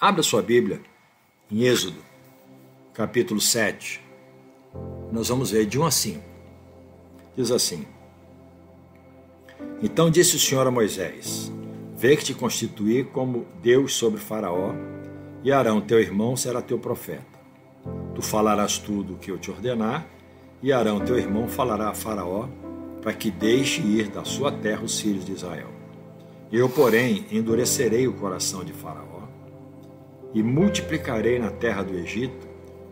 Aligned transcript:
Abra 0.00 0.22
sua 0.22 0.40
Bíblia 0.40 0.80
em 1.50 1.64
Êxodo, 1.64 1.98
capítulo 2.94 3.40
7. 3.40 4.00
Nós 5.10 5.28
vamos 5.28 5.50
ver 5.50 5.66
de 5.66 5.76
1 5.76 5.84
a 5.84 5.90
5. 5.90 6.22
Diz 7.36 7.50
assim: 7.50 7.84
Então 9.82 10.08
disse 10.08 10.36
o 10.36 10.38
Senhor 10.38 10.64
a 10.68 10.70
Moisés: 10.70 11.50
Vê 11.96 12.16
que 12.16 12.22
te 12.22 12.32
constituí 12.32 13.02
como 13.02 13.44
Deus 13.60 13.94
sobre 13.94 14.20
Faraó, 14.20 14.72
e 15.42 15.50
Arão, 15.50 15.80
teu 15.80 15.98
irmão, 15.98 16.36
será 16.36 16.62
teu 16.62 16.78
profeta. 16.78 17.26
Tu 18.14 18.22
falarás 18.22 18.78
tudo 18.78 19.14
o 19.14 19.18
que 19.18 19.32
eu 19.32 19.38
te 19.38 19.50
ordenar, 19.50 20.06
e 20.62 20.72
Arão, 20.72 21.00
teu 21.00 21.18
irmão, 21.18 21.48
falará 21.48 21.88
a 21.88 21.94
Faraó, 21.94 22.48
para 23.02 23.12
que 23.12 23.32
deixe 23.32 23.80
ir 23.80 24.10
da 24.10 24.22
sua 24.24 24.52
terra 24.52 24.84
os 24.84 25.00
filhos 25.00 25.24
de 25.24 25.32
Israel. 25.32 25.70
Eu, 26.52 26.68
porém, 26.68 27.26
endurecerei 27.32 28.06
o 28.06 28.12
coração 28.12 28.62
de 28.62 28.72
Faraó 28.72 29.17
e 30.34 30.42
multiplicarei 30.42 31.38
na 31.38 31.50
terra 31.50 31.82
do 31.82 31.94
Egito 31.94 32.46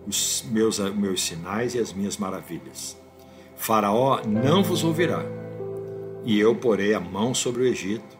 os 0.06 0.44
meus, 0.50 0.78
meus 0.94 1.22
sinais 1.22 1.74
e 1.74 1.78
as 1.78 1.92
minhas 1.92 2.16
maravilhas. 2.16 2.96
Faraó 3.56 4.20
não 4.26 4.62
vos 4.62 4.84
ouvirá, 4.84 5.24
e 6.24 6.38
eu 6.38 6.54
porei 6.54 6.94
a 6.94 7.00
mão 7.00 7.34
sobre 7.34 7.62
o 7.62 7.66
Egito, 7.66 8.16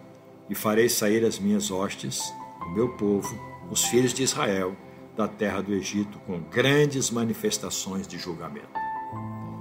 e 0.49 0.55
farei 0.55 0.89
sair 0.89 1.25
as 1.25 1.39
minhas 1.39 1.71
hostes, 1.71 2.23
o 2.65 2.71
meu 2.71 2.91
povo, 2.91 3.39
os 3.71 3.85
filhos 3.85 4.15
de 4.15 4.23
Israel, 4.23 4.77
da 5.17 5.27
terra 5.27 5.61
do 5.61 5.73
Egito, 5.73 6.19
com 6.21 6.41
grandes 6.41 7.11
manifestações 7.11 8.07
de 8.07 8.19
julgamento. 8.19 8.69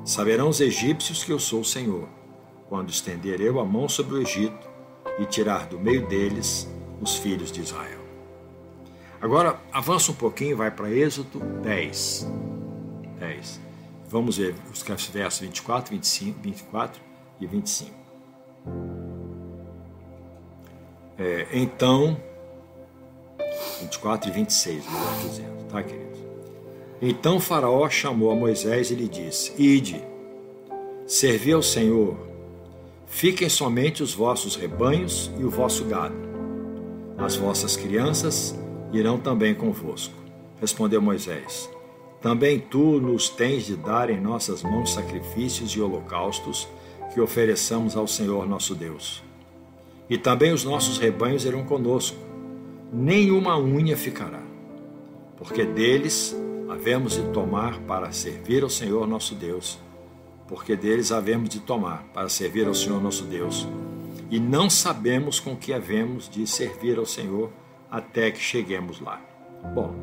Saberão 0.03 0.49
os 0.49 0.61
egípcios 0.61 1.23
que 1.23 1.31
eu 1.31 1.39
sou 1.39 1.61
o 1.61 1.65
Senhor, 1.65 2.07
quando 2.69 2.89
estender 2.89 3.41
eu 3.41 3.59
a 3.59 3.65
mão 3.65 3.89
sobre 3.89 4.15
o 4.15 4.21
Egito 4.21 4.69
e 5.19 5.25
tirar 5.25 5.65
do 5.65 5.79
meio 5.79 6.05
deles 6.07 6.67
os 7.01 7.15
filhos 7.15 7.51
de 7.51 7.61
Israel. 7.61 8.04
Agora, 9.21 9.59
avança 9.71 10.11
um 10.11 10.15
pouquinho, 10.15 10.57
vai 10.57 10.69
para 10.69 10.89
Êxodo 10.89 11.39
10. 11.61 12.27
10. 13.19 13.59
Vamos 14.07 14.37
ver 14.37 14.55
os 14.71 14.83
versos 15.09 15.39
24, 15.39 15.91
25, 15.93 16.39
24 16.41 17.01
e 17.39 17.47
25. 17.47 17.91
É, 21.17 21.47
então, 21.53 22.17
24 23.81 24.29
e 24.29 24.33
26, 24.33 24.85
melhor 24.85 25.15
dizendo, 25.21 25.63
tá, 25.69 25.81
queridos? 25.81 26.19
Então 27.01 27.39
Faraó 27.39 27.89
chamou 27.89 28.31
a 28.31 28.35
Moisés 28.35 28.91
e 28.91 28.95
lhe 28.95 29.07
disse: 29.07 29.53
Ide, 29.61 30.03
servi 31.05 31.51
ao 31.51 31.61
Senhor, 31.61 32.17
fiquem 33.05 33.49
somente 33.49 34.03
os 34.03 34.13
vossos 34.13 34.55
rebanhos 34.55 35.31
e 35.37 35.43
o 35.43 35.49
vosso 35.49 35.85
gado, 35.85 36.15
as 37.17 37.35
vossas 37.35 37.75
crianças 37.75 38.55
irão 38.91 39.17
também 39.19 39.53
convosco. 39.53 40.15
Respondeu 40.59 41.01
Moisés: 41.01 41.69
Também 42.21 42.59
tu 42.59 42.99
nos 42.99 43.29
tens 43.29 43.65
de 43.65 43.75
dar 43.75 44.09
em 44.09 44.19
nossas 44.19 44.63
mãos 44.63 44.93
sacrifícios 44.93 45.71
e 45.71 45.81
holocaustos 45.81 46.67
que 47.13 47.21
ofereçamos 47.21 47.95
ao 47.95 48.07
Senhor 48.07 48.47
nosso 48.47 48.75
Deus. 48.75 49.23
E 50.09 50.17
também 50.17 50.51
os 50.51 50.63
nossos 50.63 50.97
rebanhos 50.97 51.45
irão 51.45 51.63
conosco, 51.63 52.17
nenhuma 52.91 53.57
unha 53.57 53.97
ficará, 53.97 54.43
porque 55.37 55.65
deles 55.65 56.35
havemos 56.69 57.13
de 57.13 57.23
tomar 57.31 57.79
para 57.81 58.11
servir 58.11 58.63
ao 58.63 58.69
Senhor 58.69 59.07
nosso 59.07 59.33
Deus, 59.33 59.79
porque 60.47 60.75
deles 60.75 61.11
havemos 61.11 61.49
de 61.49 61.59
tomar 61.59 62.03
para 62.13 62.29
servir 62.29 62.67
ao 62.67 62.75
Senhor 62.75 63.01
nosso 63.01 63.23
Deus, 63.23 63.67
e 64.29 64.39
não 64.39 64.69
sabemos 64.69 65.39
com 65.39 65.55
que 65.55 65.73
havemos 65.73 66.29
de 66.29 66.45
servir 66.45 66.97
ao 66.97 67.05
Senhor 67.05 67.49
até 67.95 68.29
que 68.29 68.39
cheguemos 68.39 68.99
lá. 68.99 69.21
Bom, 69.73 69.95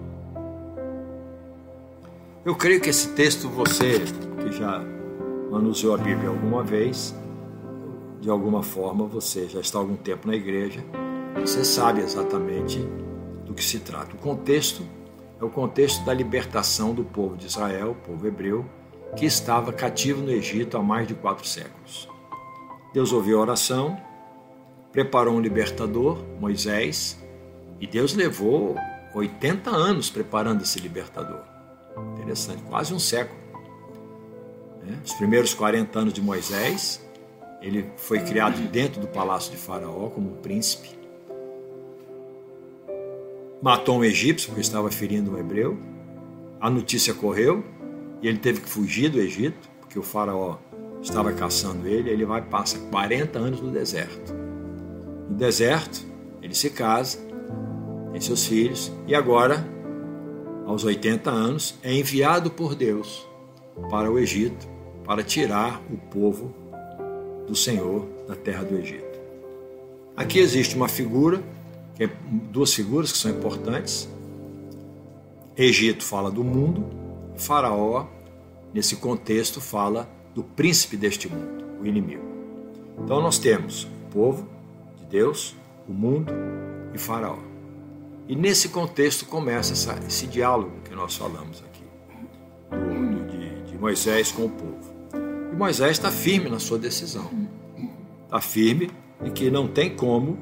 eu 2.43 2.55
creio 2.57 2.81
que 2.81 2.89
esse 2.89 3.11
texto 3.11 3.51
você 3.51 4.01
que 4.43 4.51
já 4.51 4.83
manuseou 5.51 5.95
a 5.95 5.99
Bíblia 5.99 6.31
alguma 6.31 6.63
vez, 6.63 7.15
de 8.19 8.31
alguma 8.31 8.63
forma 8.63 9.05
você 9.07 9.47
já 9.47 9.61
está 9.61 9.79
há 9.79 9.83
algum 9.83 9.97
tempo 9.97 10.27
na 10.27 10.35
igreja, 10.35 10.83
você 11.39 11.63
sabe 11.67 12.01
exatamente 12.01 12.79
do 13.45 13.53
que 13.53 13.63
se 13.63 13.79
trata. 13.81 14.17
O 14.17 14.19
contexto 14.19 14.83
é 15.39 15.45
o 15.45 15.51
contexto 15.51 16.03
da 16.03 16.15
libertação 16.15 16.95
do 16.95 17.05
povo 17.05 17.37
de 17.37 17.45
Israel, 17.45 17.91
o 17.91 17.95
povo 17.95 18.27
hebreu, 18.27 18.65
que 19.15 19.27
estava 19.27 19.71
cativo 19.71 20.23
no 20.23 20.31
Egito 20.31 20.79
há 20.79 20.83
mais 20.83 21.07
de 21.07 21.15
quatro 21.15 21.47
séculos. 21.47 22.09
Deus 22.95 23.13
ouviu 23.13 23.39
a 23.39 23.43
oração, 23.43 24.01
preparou 24.91 25.35
um 25.35 25.41
libertador, 25.41 26.25
Moisés, 26.41 27.22
e 27.83 27.87
Deus 27.89 28.15
levou 28.15 28.77
80 29.13 29.69
anos 29.69 30.09
preparando 30.09 30.63
esse 30.63 30.79
libertador. 30.79 31.43
Interessante, 32.13 32.63
quase 32.63 32.95
um 32.95 32.99
século. 33.01 33.41
Né? 34.85 34.97
Os 35.05 35.13
primeiros 35.15 35.53
40 35.53 35.99
anos 35.99 36.13
de 36.13 36.23
Moisés, 36.23 37.05
ele 37.61 37.91
foi 37.97 38.21
criado 38.21 38.57
dentro 38.69 39.01
do 39.01 39.09
palácio 39.09 39.51
de 39.51 39.57
Faraó 39.57 40.09
como 40.11 40.31
um 40.31 40.37
príncipe. 40.37 40.91
Matou 43.61 43.99
um 43.99 44.05
egípcio 44.05 44.51
porque 44.51 44.61
estava 44.61 44.89
ferindo 44.89 45.33
um 45.33 45.39
hebreu. 45.39 45.77
A 46.61 46.71
notícia 46.71 47.13
correu 47.13 47.65
e 48.23 48.29
ele 48.29 48.39
teve 48.39 48.61
que 48.61 48.69
fugir 48.69 49.09
do 49.11 49.19
Egito, 49.19 49.69
porque 49.81 49.99
o 49.99 50.05
Faraó 50.05 50.57
estava 51.03 51.33
caçando 51.33 51.89
ele. 51.89 52.11
Ele 52.11 52.25
vai 52.25 52.43
passa 52.43 52.79
40 52.79 53.41
anos 53.41 53.61
no 53.61 53.73
deserto. 53.73 54.33
No 55.29 55.35
deserto, 55.35 56.07
ele 56.41 56.55
se 56.55 56.71
casa 56.71 57.32
seus 58.25 58.47
filhos, 58.47 58.93
e 59.07 59.15
agora, 59.15 59.67
aos 60.67 60.85
80 60.85 61.31
anos, 61.31 61.75
é 61.83 61.93
enviado 61.93 62.51
por 62.51 62.75
Deus 62.75 63.27
para 63.91 64.11
o 64.11 64.19
Egito 64.19 64.69
para 65.05 65.23
tirar 65.23 65.83
o 65.91 65.97
povo 65.97 66.55
do 67.47 67.55
Senhor 67.55 68.07
da 68.27 68.35
terra 68.35 68.65
do 68.65 68.77
Egito. 68.77 69.21
Aqui 70.17 70.39
existe 70.39 70.77
uma 70.77 70.89
figura, 70.89 71.43
é, 71.99 72.09
duas 72.51 72.73
figuras 72.73 73.11
que 73.11 73.19
são 73.19 73.31
importantes. 73.31 74.09
Egito 75.57 76.05
fala 76.05 76.31
do 76.31 76.45
mundo, 76.45 76.87
Faraó, 77.37 78.07
nesse 78.73 78.97
contexto, 78.97 79.61
fala 79.61 80.09
do 80.35 80.43
príncipe 80.43 80.97
deste 80.97 81.29
mundo, 81.29 81.65
o 81.81 81.87
inimigo. 81.87 82.23
Então 83.03 83.21
nós 83.21 83.39
temos 83.39 83.85
o 83.85 84.13
povo 84.13 84.49
de 84.99 85.07
Deus, 85.07 85.55
o 85.89 85.93
mundo 85.93 86.33
e 86.95 86.99
Faraó. 86.99 87.52
E 88.29 88.37
nesse 88.37 88.69
contexto 88.69 89.27
começa 89.27 89.73
essa, 89.73 89.99
esse 90.07 90.27
diálogo 90.27 90.73
que 90.85 90.95
nós 90.95 91.17
falamos 91.17 91.63
aqui, 91.65 91.85
do, 92.71 93.27
de, 93.27 93.63
de 93.71 93.79
Moisés 93.79 94.31
com 94.31 94.47
o 94.47 94.51
povo. 94.51 94.93
E 95.53 95.55
Moisés 95.55 95.93
está 95.93 96.11
firme 96.11 96.49
na 96.49 96.59
sua 96.59 96.79
decisão. 96.79 97.31
Está 98.25 98.41
firme 98.41 98.91
em 99.23 99.31
que 99.31 99.51
não 99.51 99.67
tem 99.67 99.95
como 99.95 100.39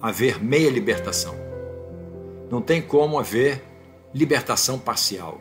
haver 0.00 0.42
meia 0.42 0.70
libertação. 0.70 1.34
Não 2.50 2.60
tem 2.60 2.80
como 2.80 3.18
haver 3.18 3.62
libertação 4.12 4.78
parcial. 4.78 5.40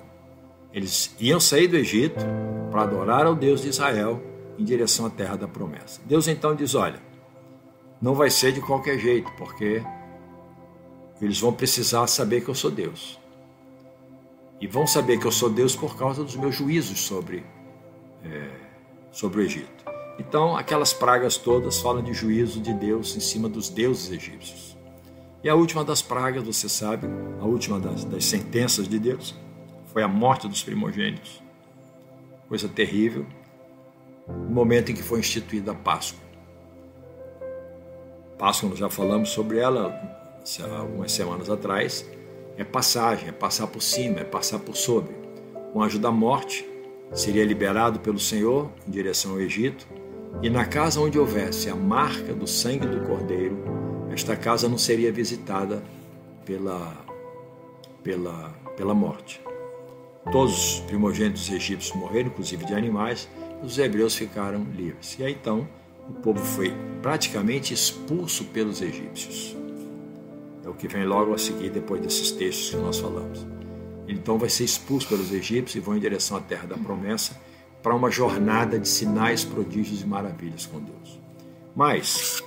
Eles 0.71 1.15
iam 1.19 1.39
sair 1.39 1.67
do 1.67 1.75
Egito 1.75 2.23
para 2.69 2.83
adorar 2.83 3.25
ao 3.25 3.33
Deus 3.33 3.61
de 3.61 3.69
Israel 3.69 4.21
em 4.57 4.63
direção 4.63 5.05
à 5.05 5.09
terra 5.09 5.35
da 5.35 5.47
promessa. 5.47 6.01
Deus 6.05 6.27
então 6.27 6.53
diz: 6.53 6.75
Olha, 6.75 7.01
não 8.01 8.13
vai 8.13 8.29
ser 8.29 8.51
de 8.51 8.61
qualquer 8.61 8.99
jeito, 8.99 9.31
porque 9.37 9.81
eles 11.25 11.39
vão 11.39 11.51
precisar 11.51 12.07
saber 12.07 12.41
que 12.41 12.49
eu 12.49 12.55
sou 12.55 12.71
Deus. 12.71 13.19
E 14.61 14.67
vão 14.67 14.85
saber 14.85 15.19
que 15.19 15.25
eu 15.25 15.31
sou 15.31 15.49
Deus 15.49 15.75
por 15.75 15.97
causa 15.97 16.23
dos 16.23 16.35
meus 16.35 16.55
juízos 16.55 16.99
sobre, 16.99 17.45
é, 18.23 18.49
sobre 19.11 19.41
o 19.41 19.43
Egito. 19.43 19.85
Então, 20.17 20.55
aquelas 20.57 20.93
pragas 20.93 21.37
todas 21.37 21.79
falam 21.79 22.03
de 22.03 22.13
juízo 22.13 22.59
de 22.59 22.73
Deus 22.73 23.15
em 23.15 23.21
cima 23.21 23.47
dos 23.47 23.69
deuses 23.69 24.11
egípcios. 24.11 24.77
E 25.41 25.47
a 25.47 25.55
última 25.55 25.85
das 25.85 26.01
pragas, 26.01 26.43
você 26.43 26.67
sabe, 26.67 27.07
a 27.39 27.45
última 27.45 27.79
das, 27.79 28.03
das 28.03 28.25
sentenças 28.25 28.87
de 28.87 28.99
Deus, 28.99 29.33
foi 29.93 30.03
a 30.03 30.07
morte 30.07 30.47
dos 30.47 30.61
primogênitos. 30.61 31.41
Coisa 32.49 32.67
terrível. 32.67 33.25
No 34.27 34.49
momento 34.49 34.91
em 34.91 34.95
que 34.95 35.01
foi 35.01 35.19
instituída 35.19 35.71
a 35.71 35.75
Páscoa. 35.75 36.19
Páscoa, 38.37 38.69
nós 38.69 38.79
já 38.79 38.89
falamos 38.89 39.29
sobre 39.29 39.57
ela 39.59 40.18
algumas 40.63 41.11
semanas 41.11 41.49
atrás, 41.49 42.05
é 42.57 42.63
passagem, 42.63 43.29
é 43.29 43.31
passar 43.31 43.67
por 43.67 43.81
cima, 43.81 44.19
é 44.19 44.23
passar 44.23 44.59
por 44.59 44.75
sobre. 44.75 45.15
O 45.73 45.81
anjo 45.81 45.99
da 45.99 46.11
morte 46.11 46.67
seria 47.13 47.45
liberado 47.45 47.99
pelo 47.99 48.19
Senhor 48.19 48.69
em 48.87 48.91
direção 48.91 49.31
ao 49.31 49.41
Egito, 49.41 49.87
e 50.41 50.49
na 50.49 50.65
casa 50.65 50.99
onde 50.99 51.17
houvesse 51.17 51.69
a 51.69 51.75
marca 51.75 52.33
do 52.33 52.45
sangue 52.45 52.85
do 52.85 53.01
cordeiro, 53.07 53.57
esta 54.11 54.35
casa 54.35 54.69
não 54.69 54.77
seria 54.77 55.11
visitada 55.11 55.83
pela, 56.45 56.93
pela, 58.03 58.49
pela 58.75 58.93
morte. 58.93 59.41
Todos 60.31 60.75
os 60.75 60.79
primogênitos 60.81 61.49
egípcios 61.49 61.95
morreram, 61.95 62.29
inclusive 62.29 62.65
de 62.65 62.73
animais, 62.73 63.27
e 63.61 63.65
os 63.65 63.77
hebreus 63.77 64.15
ficaram 64.15 64.63
livres. 64.75 65.17
E 65.17 65.23
aí 65.23 65.33
então 65.33 65.67
o 66.07 66.13
povo 66.13 66.39
foi 66.39 66.73
praticamente 67.01 67.73
expulso 67.73 68.45
pelos 68.45 68.81
egípcios. 68.81 69.58
É 70.69 70.71
o 70.71 70.75
que 70.75 70.87
vem 70.87 71.03
logo 71.03 71.33
a 71.33 71.37
seguir 71.39 71.71
depois 71.71 71.99
desses 71.99 72.31
textos 72.31 72.69
que 72.69 72.75
nós 72.75 72.99
falamos. 72.99 73.43
Então 74.07 74.37
vai 74.37 74.49
ser 74.49 74.65
expulso 74.65 75.07
pelos 75.07 75.31
egípcios 75.31 75.75
e 75.75 75.79
vão 75.79 75.97
em 75.97 75.99
direção 75.99 76.37
à 76.37 76.39
terra 76.39 76.67
da 76.67 76.77
promessa 76.77 77.35
para 77.81 77.95
uma 77.95 78.11
jornada 78.11 78.77
de 78.77 78.87
sinais, 78.87 79.43
prodígios 79.43 80.03
e 80.03 80.05
maravilhas 80.05 80.67
com 80.67 80.79
Deus. 80.79 81.19
Mas 81.75 82.43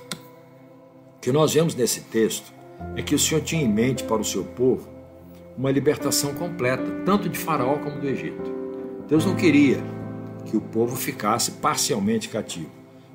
o 1.17 1.19
que 1.19 1.33
nós 1.33 1.53
vemos 1.53 1.75
nesse 1.75 1.99
texto 1.99 2.53
é 2.95 3.01
que 3.01 3.13
o 3.13 3.19
Senhor 3.19 3.41
tinha 3.41 3.61
em 3.61 3.67
mente 3.67 4.05
para 4.05 4.21
o 4.21 4.25
seu 4.25 4.45
povo 4.45 4.87
uma 5.57 5.69
libertação 5.69 6.33
completa, 6.33 7.01
tanto 7.05 7.27
de 7.27 7.37
Faraó 7.37 7.77
como 7.77 7.99
do 7.99 8.07
Egito. 8.07 8.53
Deus 9.09 9.25
não 9.25 9.35
queria 9.35 9.83
que 10.45 10.55
o 10.55 10.61
povo 10.61 10.95
ficasse 10.95 11.51
parcialmente 11.51 12.29
cativo. 12.29 12.71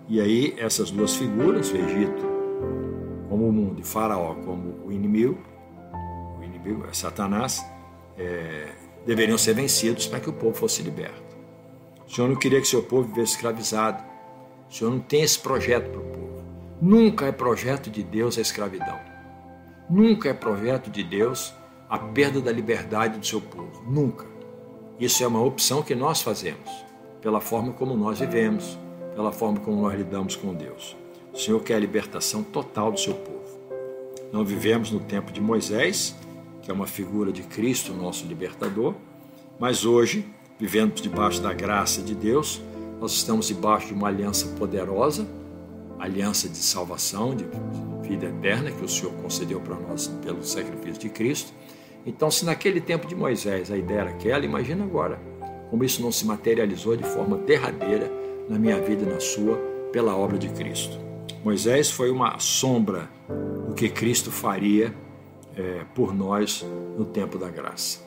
E 0.07 0.21
aí 0.21 0.55
essas 0.59 0.91
duas 0.91 1.17
figuras, 1.17 1.73
o 1.73 1.77
Egito 1.77 2.38
como 3.39 3.49
o 3.49 3.53
mundo 3.53 3.81
e 3.81 3.85
Faraó 3.85 4.35
como 4.45 4.85
o 4.85 4.91
inimigo, 4.91 5.39
o 6.41 6.43
inimigo 6.43 6.85
é 6.91 6.93
Satanás, 6.93 7.65
é, 8.19 8.73
deveriam 9.07 9.39
ser 9.39 9.55
vencidos 9.55 10.09
para 10.09 10.19
que 10.19 10.29
o 10.29 10.33
povo 10.33 10.55
fosse 10.55 10.83
liberto. 10.83 11.37
O 12.05 12.13
Senhor 12.13 12.27
não 12.27 12.35
queria 12.35 12.61
que 12.61 12.67
seu 12.67 12.83
povo 12.83 13.07
vivesse 13.07 13.35
escravizado. 13.35 14.03
O 14.69 14.75
Senhor 14.75 14.91
não 14.91 14.99
tem 14.99 15.23
esse 15.23 15.39
projeto 15.39 15.89
para 15.91 16.01
o 16.01 16.05
povo. 16.05 16.45
Nunca 16.83 17.27
é 17.27 17.33
projeto 17.33 17.89
de 17.91 18.03
Deus 18.03 18.37
a 18.39 18.41
escravidão. 18.41 18.99
Nunca 19.89 20.31
é 20.31 20.35
projeto 20.35 20.91
de 20.91 21.05
Deus 21.05 21.55
a 21.89 21.99
perda 21.99 22.41
da 22.41 22.51
liberdade 22.51 23.19
do 23.19 23.27
seu 23.27 23.41
povo. 23.41 23.85
Nunca. 23.87 24.27
Isso 24.99 25.23
é 25.23 25.27
uma 25.27 25.43
opção 25.43 25.81
que 25.83 25.95
nós 25.95 26.23
fazemos, 26.23 26.71
pela 27.23 27.41
forma 27.41 27.73
como 27.73 27.97
nós 27.97 28.19
vivemos, 28.19 28.77
pela 29.15 29.31
forma 29.31 29.61
como 29.61 29.83
nós 29.83 29.95
lidamos 29.95 30.35
com 30.35 30.55
Deus. 30.55 30.97
O 31.33 31.39
Senhor 31.39 31.61
quer 31.63 31.75
a 31.75 31.79
libertação 31.79 32.43
total 32.43 32.91
do 32.91 32.99
seu 32.99 33.15
povo. 33.15 33.39
Não 34.33 34.45
vivemos 34.45 34.91
no 34.91 35.01
tempo 35.01 35.33
de 35.33 35.41
Moisés, 35.41 36.15
que 36.63 36.71
é 36.71 36.75
uma 36.75 36.87
figura 36.87 37.33
de 37.33 37.43
Cristo, 37.43 37.95
nosso 37.95 38.27
libertador, 38.27 38.95
mas 39.59 39.85
hoje, 39.85 40.27
vivendo 40.59 40.95
debaixo 41.01 41.41
da 41.41 41.53
graça 41.53 42.03
de 42.03 42.15
Deus, 42.15 42.61
nós 43.01 43.13
estamos 43.13 43.49
debaixo 43.49 43.89
de 43.89 43.95
uma 43.95 44.09
aliança 44.09 44.47
poderosa, 44.59 45.27
aliança 45.99 46.49
de 46.49 46.59
salvação, 46.59 47.35
de 47.35 47.47
vida 48.07 48.27
eterna 48.27 48.71
que 48.71 48.85
o 48.85 48.89
Senhor 48.89 49.13
concedeu 49.15 49.61
para 49.61 49.77
nós 49.77 50.09
pelo 50.23 50.43
sacrifício 50.43 51.01
de 51.01 51.09
Cristo. 51.09 51.53
Então, 52.05 52.31
se 52.31 52.45
naquele 52.45 52.81
tempo 52.81 53.07
de 53.07 53.15
Moisés 53.15 53.71
a 53.71 53.77
ideia 53.77 54.01
era 54.01 54.11
aquela, 54.11 54.45
imagina 54.45 54.85
agora 54.85 55.21
como 55.71 55.85
isso 55.85 56.03
não 56.03 56.11
se 56.11 56.25
materializou 56.27 56.97
de 56.97 57.05
forma 57.05 57.37
derradeira 57.37 58.11
na 58.49 58.59
minha 58.59 58.81
vida 58.81 59.03
e 59.05 59.07
na 59.07 59.21
sua 59.21 59.57
pela 59.93 60.17
obra 60.17 60.39
de 60.39 60.49
Cristo. 60.49 61.08
Moisés 61.45 61.91
foi 61.91 62.11
uma 62.11 62.39
sombra 62.39 63.09
do 63.69 63.75
que 63.75 63.89
Cristo 63.89 64.31
faria 64.31 64.95
é, 65.57 65.85
por 65.95 66.15
nós 66.15 66.65
no 66.97 67.05
tempo 67.05 67.39
da 67.39 67.49
graça. 67.49 68.01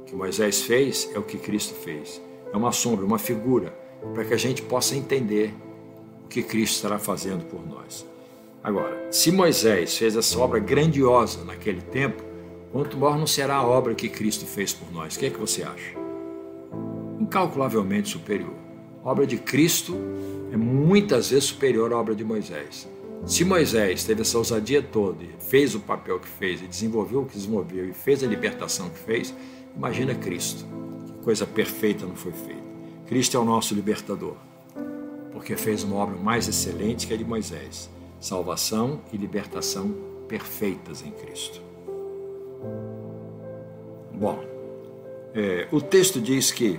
O 0.00 0.04
que 0.04 0.14
Moisés 0.14 0.62
fez 0.62 1.08
é 1.14 1.18
o 1.18 1.22
que 1.22 1.38
Cristo 1.38 1.74
fez. 1.74 2.20
É 2.52 2.56
uma 2.56 2.72
sombra, 2.72 3.04
uma 3.04 3.18
figura, 3.18 3.72
para 4.14 4.24
que 4.24 4.34
a 4.34 4.36
gente 4.36 4.62
possa 4.62 4.96
entender 4.96 5.54
o 6.24 6.28
que 6.28 6.42
Cristo 6.42 6.76
estará 6.76 6.98
fazendo 6.98 7.44
por 7.44 7.64
nós. 7.66 8.04
Agora, 8.62 9.08
se 9.10 9.30
Moisés 9.30 9.96
fez 9.96 10.16
essa 10.16 10.38
obra 10.38 10.58
grandiosa 10.58 11.44
naquele 11.44 11.80
tempo, 11.80 12.22
quanto 12.72 12.98
maior 12.98 13.16
não 13.16 13.26
será 13.26 13.56
a 13.56 13.66
obra 13.66 13.94
que 13.94 14.08
Cristo 14.08 14.44
fez 14.44 14.72
por 14.72 14.92
nós? 14.92 15.14
O 15.14 15.18
que 15.18 15.26
é 15.26 15.30
que 15.30 15.38
você 15.38 15.62
acha? 15.62 15.96
Incalculavelmente 17.20 18.08
superior. 18.08 18.54
A 19.04 19.10
obra 19.10 19.26
de 19.26 19.38
Cristo 19.38 19.96
é 20.52 20.56
muitas 20.56 21.30
vezes 21.30 21.44
superior 21.44 21.92
à 21.92 21.98
obra 21.98 22.14
de 22.14 22.24
Moisés. 22.24 22.88
Se 23.26 23.44
Moisés 23.44 24.04
teve 24.04 24.22
essa 24.22 24.38
ousadia 24.38 24.82
toda 24.82 25.22
e 25.22 25.30
fez 25.38 25.74
o 25.74 25.80
papel 25.80 26.18
que 26.18 26.28
fez, 26.28 26.62
e 26.62 26.66
desenvolveu 26.66 27.22
o 27.22 27.26
que 27.26 27.34
desenvolveu, 27.34 27.88
e 27.88 27.92
fez 27.92 28.24
a 28.24 28.26
libertação 28.26 28.88
que 28.88 28.98
fez, 28.98 29.34
imagina 29.76 30.14
Cristo. 30.14 30.64
Que 31.06 31.24
coisa 31.24 31.46
perfeita 31.46 32.06
não 32.06 32.16
foi 32.16 32.32
feita. 32.32 32.70
Cristo 33.06 33.36
é 33.36 33.40
o 33.40 33.44
nosso 33.44 33.74
libertador, 33.74 34.36
porque 35.32 35.56
fez 35.56 35.82
uma 35.84 35.96
obra 35.96 36.16
mais 36.16 36.48
excelente 36.48 37.06
que 37.06 37.14
a 37.14 37.16
de 37.16 37.24
Moisés 37.24 37.90
salvação 38.20 39.00
e 39.12 39.16
libertação 39.16 39.94
perfeitas 40.28 41.02
em 41.02 41.10
Cristo. 41.10 41.60
Bom, 44.12 44.38
é, 45.34 45.66
o 45.72 45.80
texto 45.80 46.20
diz 46.20 46.50
que 46.50 46.78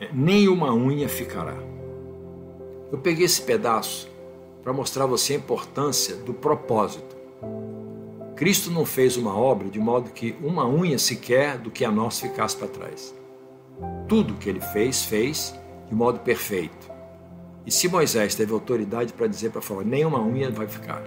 é, 0.00 0.08
nem 0.12 0.48
uma 0.48 0.74
unha 0.74 1.08
ficará. 1.08 1.56
Eu 2.90 2.98
peguei 2.98 3.24
esse 3.24 3.42
pedaço 3.42 4.08
para 4.62 4.72
mostrar 4.72 5.04
a 5.04 5.08
você 5.08 5.32
a 5.32 5.36
importância 5.36 6.14
do 6.16 6.32
propósito. 6.32 7.16
Cristo 8.36 8.70
não 8.70 8.84
fez 8.84 9.16
uma 9.16 9.36
obra 9.36 9.68
de 9.68 9.80
modo 9.80 10.10
que 10.10 10.36
uma 10.42 10.68
unha 10.68 10.98
sequer 10.98 11.58
do 11.58 11.70
que 11.70 11.84
a 11.84 11.90
nós 11.90 12.20
ficasse 12.20 12.56
para 12.56 12.68
trás. 12.68 13.14
Tudo 14.08 14.34
que 14.34 14.48
ele 14.48 14.60
fez, 14.60 15.04
fez 15.04 15.54
de 15.88 15.94
modo 15.94 16.20
perfeito. 16.20 16.90
E 17.64 17.70
se 17.72 17.88
Moisés 17.88 18.36
teve 18.36 18.52
autoridade 18.52 19.12
para 19.12 19.26
dizer 19.26 19.50
para 19.50 19.62
falar, 19.62 19.84
nenhuma 19.84 20.22
unha 20.22 20.50
vai 20.50 20.68
ficar. 20.68 21.02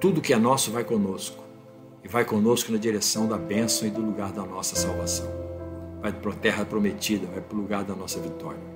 Tudo 0.00 0.20
que 0.20 0.32
é 0.32 0.36
nosso 0.36 0.72
vai 0.72 0.82
conosco. 0.82 1.44
E 2.02 2.08
vai 2.08 2.24
conosco 2.24 2.72
na 2.72 2.78
direção 2.78 3.28
da 3.28 3.36
bênção 3.36 3.86
e 3.86 3.90
do 3.90 4.00
lugar 4.00 4.32
da 4.32 4.42
nossa 4.42 4.74
salvação. 4.74 5.28
Vai 6.00 6.12
para 6.12 6.32
a 6.32 6.36
terra 6.36 6.64
prometida, 6.64 7.26
vai 7.26 7.40
para 7.40 7.56
o 7.56 7.60
lugar 7.60 7.84
da 7.84 7.94
nossa 7.94 8.18
vitória. 8.20 8.75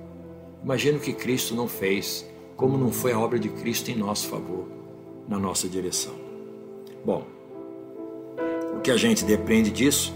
Imagina 0.63 0.97
o 0.97 1.01
que 1.01 1.13
Cristo 1.13 1.55
não 1.55 1.67
fez, 1.67 2.29
como 2.55 2.77
não 2.77 2.91
foi 2.91 3.13
a 3.13 3.19
obra 3.19 3.39
de 3.39 3.49
Cristo 3.49 3.89
em 3.89 3.95
nosso 3.95 4.27
favor, 4.27 4.67
na 5.27 5.39
nossa 5.39 5.67
direção. 5.67 6.13
Bom, 7.03 7.25
o 8.77 8.81
que 8.81 8.91
a 8.91 8.97
gente 8.97 9.25
depende 9.25 9.71
disso 9.71 10.13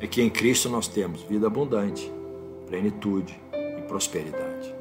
é 0.00 0.06
que 0.06 0.22
em 0.22 0.30
Cristo 0.30 0.68
nós 0.68 0.86
temos 0.86 1.22
vida 1.22 1.48
abundante, 1.48 2.12
plenitude 2.66 3.38
e 3.52 3.82
prosperidade. 3.82 4.74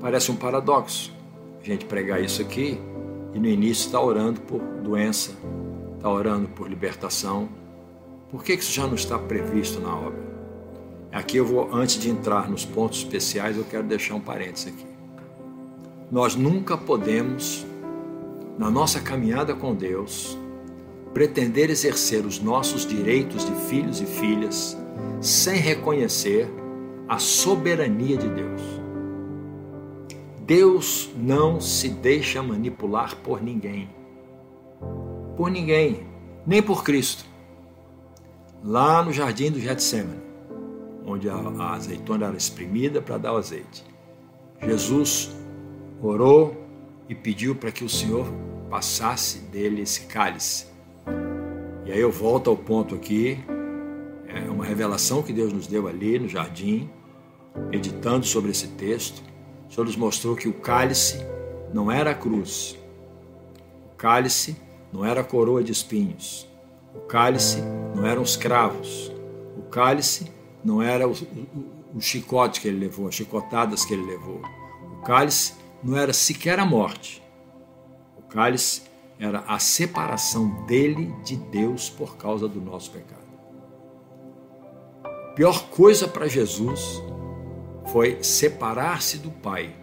Parece 0.00 0.30
um 0.30 0.36
paradoxo 0.36 1.12
a 1.60 1.64
gente 1.64 1.84
pregar 1.84 2.22
isso 2.22 2.40
aqui 2.40 2.80
e 3.34 3.38
no 3.38 3.46
início 3.46 3.86
está 3.86 4.00
orando 4.00 4.40
por 4.40 4.60
doença, 4.82 5.32
está 5.96 6.10
orando 6.10 6.48
por 6.48 6.68
libertação. 6.68 7.48
Por 8.30 8.42
que 8.42 8.54
isso 8.54 8.72
já 8.72 8.86
não 8.86 8.94
está 8.94 9.18
previsto 9.18 9.78
na 9.80 9.94
obra? 9.94 10.29
Aqui 11.12 11.38
eu 11.38 11.44
vou, 11.44 11.74
antes 11.74 11.98
de 11.98 12.08
entrar 12.08 12.48
nos 12.48 12.64
pontos 12.64 12.98
especiais, 12.98 13.56
eu 13.56 13.64
quero 13.64 13.82
deixar 13.82 14.14
um 14.14 14.20
parênteses 14.20 14.68
aqui. 14.68 14.86
Nós 16.10 16.36
nunca 16.36 16.76
podemos, 16.76 17.66
na 18.56 18.70
nossa 18.70 19.00
caminhada 19.00 19.54
com 19.54 19.74
Deus, 19.74 20.38
pretender 21.12 21.68
exercer 21.68 22.24
os 22.24 22.40
nossos 22.40 22.86
direitos 22.86 23.44
de 23.44 23.52
filhos 23.68 24.00
e 24.00 24.06
filhas 24.06 24.76
sem 25.20 25.56
reconhecer 25.56 26.48
a 27.08 27.18
soberania 27.18 28.16
de 28.16 28.28
Deus. 28.28 28.62
Deus 30.46 31.10
não 31.16 31.60
se 31.60 31.88
deixa 31.88 32.42
manipular 32.42 33.16
por 33.16 33.42
ninguém. 33.42 33.90
Por 35.36 35.50
ninguém, 35.50 36.06
nem 36.46 36.62
por 36.62 36.84
Cristo. 36.84 37.24
Lá 38.62 39.02
no 39.02 39.12
jardim 39.12 39.50
do 39.50 39.58
Getsemane, 39.58 40.29
onde 41.06 41.28
a, 41.28 41.34
a 41.34 41.74
azeitona 41.74 42.26
era 42.26 42.36
espremida 42.36 43.00
para 43.00 43.18
dar 43.18 43.32
o 43.32 43.36
azeite. 43.36 43.84
Jesus 44.62 45.30
orou 46.02 46.56
e 47.08 47.14
pediu 47.14 47.54
para 47.54 47.72
que 47.72 47.84
o 47.84 47.88
Senhor 47.88 48.26
passasse 48.68 49.38
dele 49.38 49.82
esse 49.82 50.02
cálice. 50.02 50.66
E 51.84 51.92
aí 51.92 52.00
eu 52.00 52.10
volto 52.10 52.50
ao 52.50 52.56
ponto 52.56 52.94
aqui, 52.94 53.38
é 54.28 54.48
uma 54.48 54.64
revelação 54.64 55.22
que 55.22 55.32
Deus 55.32 55.52
nos 55.52 55.66
deu 55.66 55.88
ali 55.88 56.18
no 56.18 56.28
jardim, 56.28 56.88
meditando 57.68 58.24
sobre 58.24 58.50
esse 58.52 58.68
texto. 58.68 59.22
O 59.68 59.72
Senhor 59.72 59.84
nos 59.86 59.96
mostrou 59.96 60.36
que 60.36 60.48
o 60.48 60.52
cálice 60.52 61.18
não 61.72 61.90
era 61.90 62.12
a 62.12 62.14
cruz, 62.14 62.78
o 63.92 63.96
cálice 63.96 64.56
não 64.92 65.04
era 65.04 65.20
a 65.20 65.24
coroa 65.24 65.64
de 65.64 65.72
espinhos, 65.72 66.48
o 66.94 67.00
cálice 67.00 67.60
não 67.94 68.06
eram 68.06 68.22
os 68.22 68.36
cravos, 68.36 69.12
o 69.56 69.62
cálice 69.62 70.30
não 70.64 70.82
era 70.82 71.08
o, 71.08 71.12
o, 71.12 71.96
o 71.96 72.00
chicote 72.00 72.60
que 72.60 72.68
ele 72.68 72.78
levou, 72.78 73.08
as 73.08 73.14
chicotadas 73.14 73.84
que 73.84 73.94
ele 73.94 74.04
levou. 74.04 74.40
O 74.98 75.02
cálice 75.02 75.54
não 75.82 75.96
era 75.96 76.12
sequer 76.12 76.58
a 76.58 76.66
morte. 76.66 77.22
O 78.18 78.22
cálice 78.22 78.82
era 79.18 79.40
a 79.40 79.58
separação 79.58 80.64
dele 80.66 81.14
de 81.24 81.36
Deus 81.36 81.90
por 81.90 82.16
causa 82.16 82.48
do 82.48 82.60
nosso 82.60 82.90
pecado. 82.90 83.20
A 85.04 85.32
pior 85.34 85.68
coisa 85.68 86.08
para 86.08 86.26
Jesus 86.26 87.02
foi 87.92 88.22
separar-se 88.22 89.18
do 89.18 89.30
Pai, 89.30 89.74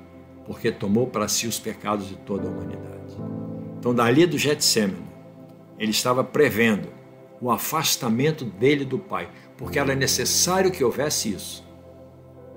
porque 0.46 0.72
tomou 0.72 1.08
para 1.08 1.28
si 1.28 1.48
os 1.48 1.60
pecados 1.60 2.08
de 2.08 2.16
toda 2.16 2.48
a 2.48 2.52
humanidade. 2.52 3.18
Então, 3.78 3.94
dali 3.94 4.26
do 4.26 4.38
Getsemane, 4.38 5.08
ele 5.78 5.92
estava 5.92 6.24
prevendo 6.24 6.90
o 7.40 7.52
afastamento 7.52 8.44
dele 8.44 8.84
do 8.84 8.98
Pai 8.98 9.30
porque 9.58 9.80
era 9.80 9.96
necessário 9.96 10.72
que 10.72 10.84
houvesse 10.84 11.34
isso 11.34 11.68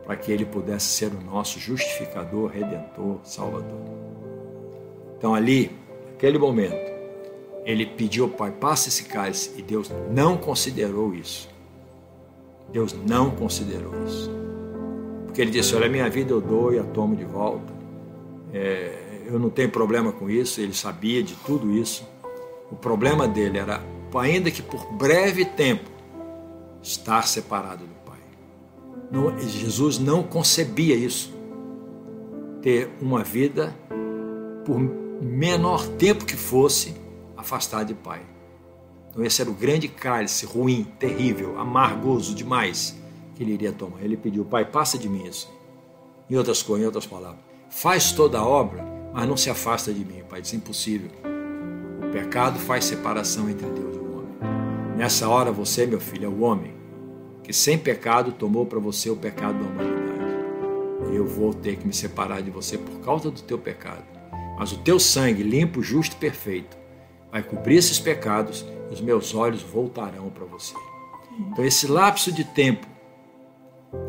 para 0.04 0.16
que 0.16 0.32
ele 0.32 0.44
pudesse 0.44 0.86
ser 0.86 1.12
o 1.12 1.20
nosso 1.20 1.60
justificador, 1.60 2.50
redentor, 2.50 3.20
salvador. 3.22 3.78
Então, 5.16 5.34
ali, 5.34 5.70
naquele 6.10 6.36
momento, 6.36 6.90
ele 7.64 7.86
pediu 7.86 8.24
ao 8.24 8.30
Pai, 8.30 8.50
passa 8.50 8.88
esse 8.88 9.04
cálice, 9.04 9.52
e 9.56 9.62
Deus 9.62 9.90
não 10.10 10.36
considerou 10.36 11.14
isso. 11.14 11.48
Deus 12.72 12.92
não 12.92 13.30
considerou 13.30 14.04
isso. 14.04 14.30
Porque 15.26 15.40
ele 15.40 15.52
disse: 15.52 15.76
Olha, 15.76 15.88
minha 15.88 16.10
vida 16.10 16.32
eu 16.32 16.40
dou 16.40 16.74
e 16.74 16.78
a 16.80 16.84
tomo 16.84 17.14
de 17.14 17.24
volta. 17.24 17.72
É, 18.52 19.22
eu 19.26 19.38
não 19.38 19.48
tenho 19.48 19.70
problema 19.70 20.10
com 20.10 20.28
isso, 20.28 20.60
ele 20.60 20.74
sabia 20.74 21.22
de 21.22 21.36
tudo 21.46 21.70
isso. 21.70 22.04
O 22.68 22.74
problema 22.74 23.28
dele 23.28 23.58
era, 23.58 23.80
ainda 24.16 24.50
que 24.50 24.60
por 24.60 24.92
breve 24.94 25.44
tempo, 25.44 25.88
estar 26.82 27.26
separado 27.26 27.84
do 27.84 27.94
Pai. 28.04 28.18
Não, 29.10 29.38
Jesus 29.38 29.98
não 29.98 30.22
concebia 30.22 30.94
isso. 30.94 31.34
Ter 32.62 32.90
uma 33.00 33.24
vida, 33.24 33.74
por 34.64 34.78
menor 35.20 35.86
tempo 35.86 36.24
que 36.24 36.36
fosse, 36.36 36.94
afastado 37.36 37.88
de 37.88 37.94
Pai. 37.94 38.22
Então 39.10 39.24
esse 39.24 39.40
era 39.40 39.50
o 39.50 39.54
grande 39.54 39.88
cálice 39.88 40.46
ruim, 40.46 40.84
terrível, 40.98 41.58
amargoso 41.58 42.34
demais 42.34 42.96
que 43.34 43.42
ele 43.42 43.52
iria 43.52 43.72
tomar. 43.72 44.02
Ele 44.02 44.16
pediu, 44.16 44.44
Pai, 44.44 44.64
passa 44.64 44.96
de 44.96 45.08
mim 45.08 45.26
isso. 45.26 45.50
Em 46.28 46.36
outras 46.36 46.62
coisas, 46.62 46.84
em 46.84 46.86
outras 46.86 47.06
palavras, 47.06 47.40
faz 47.68 48.12
toda 48.12 48.38
a 48.38 48.46
obra, 48.46 48.84
mas 49.12 49.28
não 49.28 49.36
se 49.36 49.50
afasta 49.50 49.92
de 49.92 50.04
mim, 50.04 50.22
Pai. 50.28 50.40
Isso 50.40 50.54
é 50.54 50.58
impossível. 50.58 51.10
O 52.06 52.12
pecado 52.12 52.58
faz 52.58 52.84
separação 52.84 53.50
entre 53.50 53.66
Deus. 53.66 53.99
Nessa 55.00 55.30
hora, 55.30 55.50
você, 55.50 55.86
meu 55.86 55.98
filho, 55.98 56.26
é 56.26 56.28
o 56.28 56.42
homem 56.42 56.74
que 57.42 57.54
sem 57.54 57.78
pecado 57.78 58.32
tomou 58.32 58.66
para 58.66 58.78
você 58.78 59.08
o 59.08 59.16
pecado 59.16 59.58
da 59.58 59.64
humanidade. 59.64 61.16
Eu 61.16 61.26
vou 61.26 61.54
ter 61.54 61.76
que 61.76 61.86
me 61.86 61.92
separar 61.94 62.42
de 62.42 62.50
você 62.50 62.76
por 62.76 63.00
causa 63.00 63.30
do 63.30 63.40
teu 63.40 63.56
pecado. 63.56 64.04
Mas 64.58 64.72
o 64.72 64.76
teu 64.76 65.00
sangue, 65.00 65.42
limpo, 65.42 65.82
justo 65.82 66.16
e 66.16 66.18
perfeito, 66.18 66.76
vai 67.32 67.42
cobrir 67.42 67.76
esses 67.76 67.98
pecados 67.98 68.66
e 68.90 68.92
os 68.92 69.00
meus 69.00 69.34
olhos 69.34 69.62
voltarão 69.62 70.28
para 70.28 70.44
você. 70.44 70.74
Então, 71.50 71.64
esse 71.64 71.86
lapso 71.86 72.30
de 72.30 72.44
tempo 72.44 72.86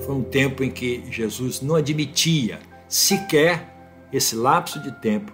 foi 0.02 0.14
um 0.14 0.24
tempo 0.24 0.62
em 0.62 0.70
que 0.70 1.06
Jesus 1.10 1.62
não 1.62 1.76
admitia 1.76 2.60
sequer 2.90 4.10
esse 4.12 4.36
lapso 4.36 4.84
de 4.84 4.92
tempo 5.00 5.32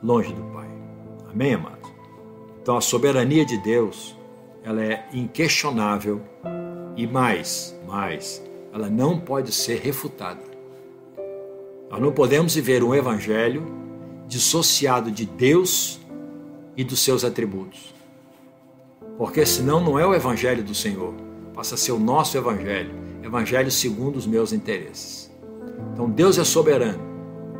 longe 0.00 0.32
do 0.32 0.44
Pai. 0.44 0.68
Amém, 1.28 1.54
amados? 1.54 1.90
Então, 2.62 2.76
a 2.76 2.80
soberania 2.80 3.44
de 3.44 3.58
Deus 3.58 4.15
ela 4.66 4.82
é 4.82 5.06
inquestionável 5.12 6.20
e 6.96 7.06
mais, 7.06 7.72
mais, 7.86 8.42
ela 8.74 8.90
não 8.90 9.20
pode 9.20 9.52
ser 9.52 9.78
refutada. 9.78 10.42
Nós 11.88 12.00
não 12.00 12.10
podemos 12.10 12.56
viver 12.56 12.82
um 12.82 12.92
evangelho 12.92 13.64
dissociado 14.26 15.08
de 15.08 15.24
Deus 15.24 16.00
e 16.76 16.82
dos 16.82 16.98
seus 16.98 17.24
atributos. 17.24 17.94
Porque 19.16 19.46
senão 19.46 19.80
não 19.80 19.96
é 20.00 20.04
o 20.04 20.12
evangelho 20.12 20.64
do 20.64 20.74
Senhor, 20.74 21.14
passa 21.54 21.76
a 21.76 21.78
ser 21.78 21.92
o 21.92 21.98
nosso 22.00 22.36
evangelho, 22.36 22.92
evangelho 23.22 23.70
segundo 23.70 24.16
os 24.16 24.26
meus 24.26 24.52
interesses. 24.52 25.30
Então 25.92 26.10
Deus 26.10 26.38
é 26.38 26.44
soberano. 26.44 27.06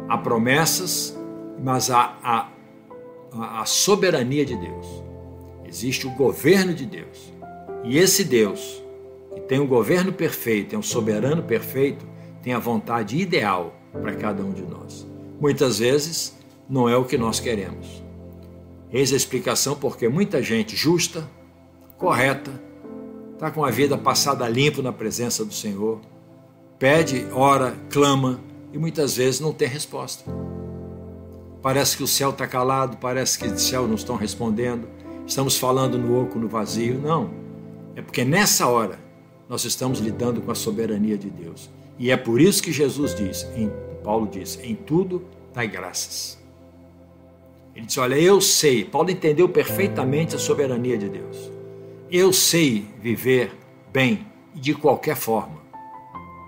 Há 0.08 0.18
promessas, 0.18 1.16
mas 1.62 1.88
há 1.88 2.16
a, 2.20 2.48
a, 3.60 3.64
soberania 3.64 4.44
de 4.44 4.56
Deus. 4.56 4.95
Existe 5.76 6.06
o 6.06 6.10
governo 6.10 6.72
de 6.72 6.86
Deus. 6.86 7.30
E 7.84 7.98
esse 7.98 8.24
Deus, 8.24 8.82
que 9.34 9.42
tem 9.42 9.60
um 9.60 9.66
governo 9.66 10.10
perfeito, 10.10 10.74
é 10.74 10.78
um 10.78 10.82
soberano 10.82 11.42
perfeito, 11.42 12.06
tem 12.42 12.54
a 12.54 12.58
vontade 12.58 13.18
ideal 13.18 13.78
para 13.92 14.14
cada 14.14 14.42
um 14.42 14.54
de 14.54 14.62
nós. 14.62 15.06
Muitas 15.38 15.78
vezes 15.78 16.34
não 16.66 16.88
é 16.88 16.96
o 16.96 17.04
que 17.04 17.18
nós 17.18 17.40
queremos. 17.40 18.02
Eis 18.90 19.12
a 19.12 19.16
explicação 19.16 19.76
porque 19.76 20.08
muita 20.08 20.42
gente 20.42 20.74
justa, 20.74 21.28
correta, 21.98 22.58
está 23.34 23.50
com 23.50 23.62
a 23.62 23.70
vida 23.70 23.98
passada 23.98 24.48
limpo 24.48 24.80
na 24.80 24.94
presença 24.94 25.44
do 25.44 25.52
Senhor, 25.52 26.00
pede, 26.78 27.26
ora, 27.32 27.76
clama 27.90 28.40
e 28.72 28.78
muitas 28.78 29.14
vezes 29.14 29.40
não 29.40 29.52
tem 29.52 29.68
resposta. 29.68 30.24
Parece 31.60 31.98
que 31.98 32.02
o 32.02 32.06
céu 32.06 32.30
está 32.30 32.46
calado, 32.46 32.96
parece 32.96 33.38
que 33.38 33.46
o 33.46 33.58
céu 33.58 33.86
não 33.86 33.96
estão 33.96 34.16
respondendo, 34.16 34.95
estamos 35.26 35.58
falando 35.58 35.98
no 35.98 36.22
oco, 36.22 36.38
no 36.38 36.48
vazio. 36.48 36.98
Não. 36.98 37.30
É 37.94 38.02
porque 38.02 38.24
nessa 38.24 38.66
hora 38.66 38.98
nós 39.48 39.64
estamos 39.64 39.98
lidando 39.98 40.40
com 40.40 40.50
a 40.50 40.54
soberania 40.54 41.16
de 41.16 41.30
Deus. 41.30 41.70
E 41.98 42.10
é 42.10 42.16
por 42.16 42.40
isso 42.40 42.62
que 42.62 42.72
Jesus 42.72 43.14
diz, 43.14 43.46
em, 43.56 43.70
Paulo 44.04 44.28
diz, 44.30 44.58
em 44.62 44.74
tudo 44.74 45.24
dai 45.54 45.66
graças. 45.66 46.38
Ele 47.74 47.86
disse: 47.86 48.00
Olha, 48.00 48.18
eu 48.18 48.40
sei. 48.40 48.84
Paulo 48.84 49.10
entendeu 49.10 49.48
perfeitamente 49.48 50.34
a 50.36 50.38
soberania 50.38 50.96
de 50.96 51.08
Deus. 51.08 51.50
Eu 52.10 52.32
sei 52.32 52.86
viver 53.00 53.52
bem 53.92 54.26
e 54.54 54.60
de 54.60 54.74
qualquer 54.74 55.16
forma, 55.16 55.60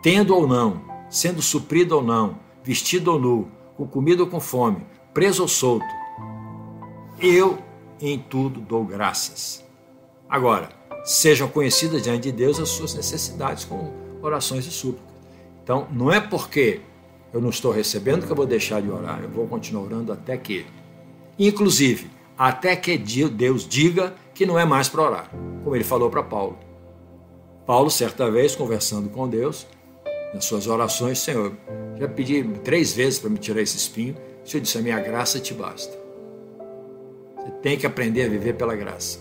tendo 0.02 0.34
ou 0.34 0.46
não, 0.46 0.80
sendo 1.10 1.42
suprido 1.42 1.96
ou 1.96 2.02
não, 2.02 2.38
vestido 2.62 3.12
ou 3.12 3.18
nu, 3.18 3.48
com 3.76 3.86
comida 3.86 4.22
ou 4.22 4.28
com 4.28 4.40
fome, 4.40 4.86
preso 5.12 5.42
ou 5.42 5.48
solto. 5.48 5.86
Eu 7.20 7.58
em 8.00 8.18
tudo 8.18 8.60
dou 8.60 8.84
graças. 8.84 9.64
Agora, 10.28 10.68
sejam 11.04 11.48
conhecidas 11.48 12.02
diante 12.02 12.24
de 12.24 12.32
Deus 12.32 12.60
as 12.60 12.68
suas 12.68 12.94
necessidades 12.94 13.64
com 13.64 13.92
orações 14.22 14.66
e 14.66 14.70
súplicas. 14.70 15.08
Então, 15.62 15.86
não 15.90 16.12
é 16.12 16.20
porque 16.20 16.80
eu 17.32 17.40
não 17.40 17.50
estou 17.50 17.72
recebendo 17.72 18.26
que 18.26 18.32
eu 18.32 18.36
vou 18.36 18.46
deixar 18.46 18.80
de 18.80 18.90
orar, 18.90 19.20
eu 19.22 19.28
vou 19.28 19.46
continuar 19.46 19.84
orando 19.84 20.12
até 20.12 20.36
que 20.36 20.66
inclusive 21.38 22.10
até 22.36 22.76
que 22.76 22.96
Deus 22.96 23.66
diga 23.66 24.14
que 24.32 24.46
não 24.46 24.56
é 24.56 24.64
mais 24.64 24.88
para 24.88 25.02
orar, 25.02 25.30
como 25.64 25.74
ele 25.74 25.82
falou 25.82 26.08
para 26.08 26.22
Paulo. 26.22 26.56
Paulo, 27.66 27.90
certa 27.90 28.30
vez, 28.30 28.54
conversando 28.54 29.10
com 29.10 29.28
Deus, 29.28 29.66
nas 30.32 30.44
suas 30.44 30.68
orações, 30.68 31.18
Senhor, 31.18 31.52
já 31.98 32.06
pedi 32.06 32.44
três 32.62 32.92
vezes 32.92 33.18
para 33.18 33.28
me 33.28 33.38
tirar 33.38 33.60
esse 33.60 33.76
espinho, 33.76 34.14
o 34.44 34.48
Senhor 34.48 34.62
disse: 34.62 34.78
A 34.78 34.80
minha 34.80 35.00
graça 35.00 35.40
te 35.40 35.52
basta. 35.52 35.97
Você 37.48 37.54
tem 37.62 37.78
que 37.78 37.86
aprender 37.86 38.24
a 38.24 38.28
viver 38.28 38.52
pela 38.52 38.76
graça. 38.76 39.20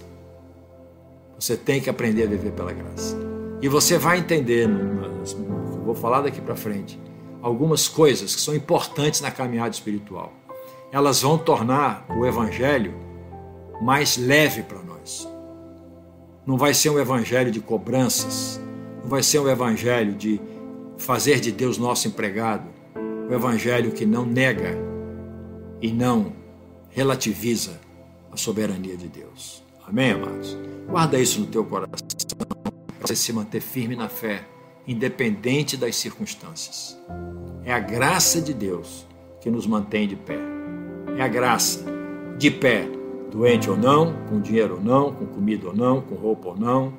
Você 1.39 1.55
tem 1.55 1.79
que 1.79 1.89
aprender 1.89 2.23
a 2.23 2.27
viver 2.27 2.51
pela 2.51 2.73
graça. 2.73 3.17
E 3.61 3.69
você 3.69 3.97
vai 3.97 4.19
entender, 4.19 4.67
vou 5.85 5.95
falar 5.95 6.21
daqui 6.21 6.41
para 6.41 6.55
frente, 6.55 6.99
algumas 7.41 7.87
coisas 7.87 8.35
que 8.35 8.41
são 8.41 8.53
importantes 8.53 9.21
na 9.21 9.31
caminhada 9.31 9.69
espiritual 9.69 10.33
elas 10.91 11.21
vão 11.21 11.37
tornar 11.37 12.05
o 12.09 12.25
Evangelho 12.25 12.93
mais 13.81 14.17
leve 14.17 14.63
para 14.63 14.81
nós. 14.81 15.27
Não 16.45 16.57
vai 16.57 16.73
ser 16.73 16.89
um 16.89 16.99
Evangelho 16.99 17.51
de 17.51 17.59
cobranças, 17.59 18.59
não 19.01 19.09
vai 19.09 19.21
ser 19.21 19.39
um 19.39 19.49
Evangelho 19.49 20.13
de 20.13 20.39
fazer 20.97 21.39
de 21.39 21.51
Deus 21.51 21.77
nosso 21.77 22.07
empregado, 22.07 22.67
o 22.95 23.31
um 23.31 23.33
Evangelho 23.33 23.91
que 23.91 24.05
não 24.05 24.25
nega 24.25 24.77
e 25.81 25.91
não 25.91 26.33
relativiza 26.89 27.79
soberania 28.37 28.95
de 28.95 29.07
Deus. 29.07 29.63
Amém, 29.87 30.11
amados? 30.11 30.57
Guarda 30.87 31.19
isso 31.19 31.39
no 31.39 31.47
teu 31.47 31.63
coração 31.65 31.95
para 32.37 33.07
você 33.07 33.15
se 33.15 33.31
manter 33.33 33.61
firme 33.61 33.95
na 33.95 34.09
fé, 34.09 34.45
independente 34.87 35.77
das 35.77 35.95
circunstâncias. 35.95 36.97
É 37.63 37.73
a 37.73 37.79
graça 37.79 38.41
de 38.41 38.53
Deus 38.53 39.05
que 39.41 39.49
nos 39.49 39.67
mantém 39.67 40.07
de 40.07 40.15
pé 40.15 40.57
é 41.17 41.23
a 41.23 41.27
graça. 41.27 41.83
De 42.37 42.51
pé, 42.51 42.87
doente 43.31 43.69
ou 43.69 43.75
não, 43.75 44.13
com 44.29 44.39
dinheiro 44.39 44.75
ou 44.75 44.81
não, 44.81 45.11
com 45.11 45.25
comida 45.25 45.67
ou 45.67 45.75
não, 45.75 45.99
com 45.99 46.13
roupa 46.13 46.49
ou 46.49 46.55
não, 46.57 46.93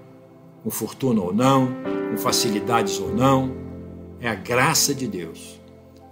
com 0.64 0.70
fortuna 0.70 1.22
ou 1.22 1.32
não, 1.32 1.68
com 2.10 2.16
facilidades 2.18 2.98
ou 2.98 3.14
não, 3.14 3.54
é 4.20 4.28
a 4.28 4.34
graça 4.34 4.92
de 4.92 5.06
Deus. 5.06 5.60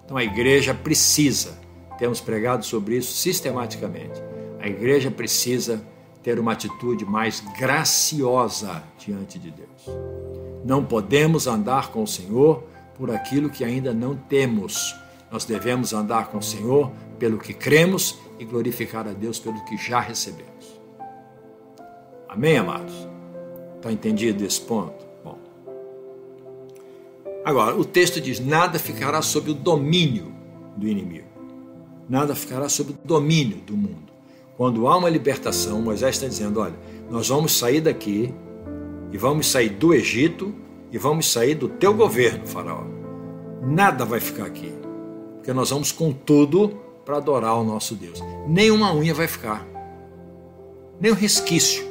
Então 0.05 0.17
a 0.17 0.23
igreja 0.23 0.73
precisa, 0.73 1.59
temos 1.99 2.21
pregado 2.21 2.65
sobre 2.65 2.97
isso 2.97 3.13
sistematicamente, 3.15 4.23
a 4.67 4.69
igreja 4.69 5.13
precisa 5.13 5.81
ter 6.25 6.41
uma 6.41 6.51
atitude 6.51 7.05
mais 7.05 7.41
graciosa 7.57 8.83
diante 8.99 9.39
de 9.39 9.53
Deus. 9.53 9.97
Não 10.65 10.85
podemos 10.85 11.47
andar 11.47 11.93
com 11.93 12.03
o 12.03 12.07
Senhor 12.07 12.65
por 12.97 13.13
aquilo 13.13 13.49
que 13.49 13.63
ainda 13.63 13.95
não 13.95 14.17
temos. 14.17 14.93
Nós 15.31 15.45
devemos 15.45 15.93
andar 15.93 16.31
com 16.31 16.39
o 16.39 16.43
Senhor 16.43 16.91
pelo 17.17 17.39
que 17.39 17.55
cremos 17.55 18.19
e 18.41 18.45
glorificar 18.45 19.07
a 19.07 19.13
Deus 19.13 19.39
pelo 19.39 19.65
que 19.67 19.77
já 19.77 20.01
recebemos. 20.01 20.81
Amém, 22.29 22.59
amados? 22.59 22.93
Está 23.77 23.93
entendido 23.93 24.45
esse 24.45 24.61
ponto? 24.61 25.07
Bom. 25.23 25.39
Agora, 27.45 27.77
o 27.77 27.85
texto 27.85 28.21
diz: 28.21 28.41
nada 28.41 28.81
ficará 28.81 29.23
sob 29.23 29.53
o 29.53 29.55
domínio 29.55 30.35
do 30.77 30.89
inimigo. 30.89 31.29
Nada 32.09 32.35
ficará 32.35 32.69
sob 32.69 32.91
o 32.91 32.99
domínio 33.05 33.59
do 33.59 33.77
mundo. 33.77 34.16
Quando 34.57 34.89
há 34.89 34.97
uma 34.97 35.11
libertação, 35.11 35.83
Moisés 35.83 36.17
está 36.17 36.27
dizendo: 36.27 36.61
olha, 36.61 36.75
nós 37.11 37.29
vamos 37.29 37.53
sair 37.53 37.81
daqui 37.81 38.33
e 39.13 39.19
vamos 39.19 39.47
sair 39.51 39.69
do 39.69 39.93
Egito 39.93 40.55
e 40.91 40.99
vamos 40.99 41.31
sair 41.31 41.55
do 41.55 41.69
teu 41.69 41.93
governo, 41.93 42.47
Faraó. 42.47 42.85
Nada 43.63 44.05
vai 44.05 44.21
ficar 44.21 44.47
aqui, 44.47 44.73
porque 45.37 45.53
nós 45.53 45.71
vamos 45.71 45.93
com 45.93 46.13
tudo 46.13 46.81
para 47.05 47.19
adorar 47.19 47.57
o 47.59 47.65
nosso 47.65 47.95
Deus. 47.95 48.23
Nenhuma 48.49 48.95
unha 48.95 49.15
vai 49.15 49.29
ficar. 49.29 49.67
nem 51.01 51.13
um 51.13 51.15
resquício, 51.15 51.85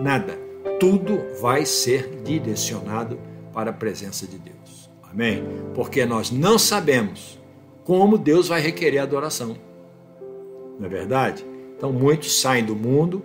nada. 0.00 0.38
Tudo 0.78 1.20
vai 1.40 1.66
ser 1.66 2.22
direcionado 2.24 3.18
para 3.52 3.70
a 3.70 3.72
presença 3.74 4.26
de 4.26 4.38
Deus. 4.38 4.90
Amém? 5.02 5.44
Porque 5.74 6.06
nós 6.06 6.30
não 6.30 6.58
sabemos 6.58 7.38
como 7.84 8.16
Deus 8.16 8.48
vai 8.48 8.60
requerer 8.60 8.98
adoração. 8.98 9.56
Não 10.78 10.86
é 10.86 10.88
verdade? 10.88 11.44
Então 11.82 11.92
muitos 11.92 12.40
saem 12.40 12.64
do 12.64 12.76
mundo, 12.76 13.24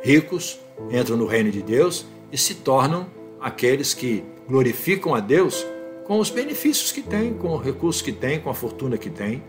ricos, 0.00 0.58
entram 0.90 1.16
no 1.16 1.24
reino 1.24 1.52
de 1.52 1.62
Deus 1.62 2.04
e 2.32 2.36
se 2.36 2.56
tornam 2.56 3.06
aqueles 3.40 3.94
que 3.94 4.24
glorificam 4.48 5.14
a 5.14 5.20
Deus 5.20 5.64
com 6.04 6.18
os 6.18 6.30
benefícios 6.30 6.90
que 6.90 7.00
têm, 7.00 7.32
com 7.32 7.54
os 7.54 7.64
recursos 7.64 8.02
que 8.02 8.10
têm, 8.10 8.40
com 8.40 8.50
a 8.50 8.54
fortuna 8.54 8.98
que 8.98 9.08
têm. 9.08 9.44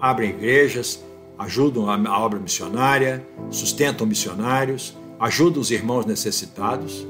Abrem 0.00 0.30
igrejas, 0.30 1.04
ajudam 1.36 1.90
a 1.90 2.18
obra 2.18 2.38
missionária, 2.38 3.22
sustentam 3.50 4.06
missionários, 4.06 4.96
ajudam 5.18 5.60
os 5.60 5.70
irmãos 5.70 6.06
necessitados. 6.06 7.06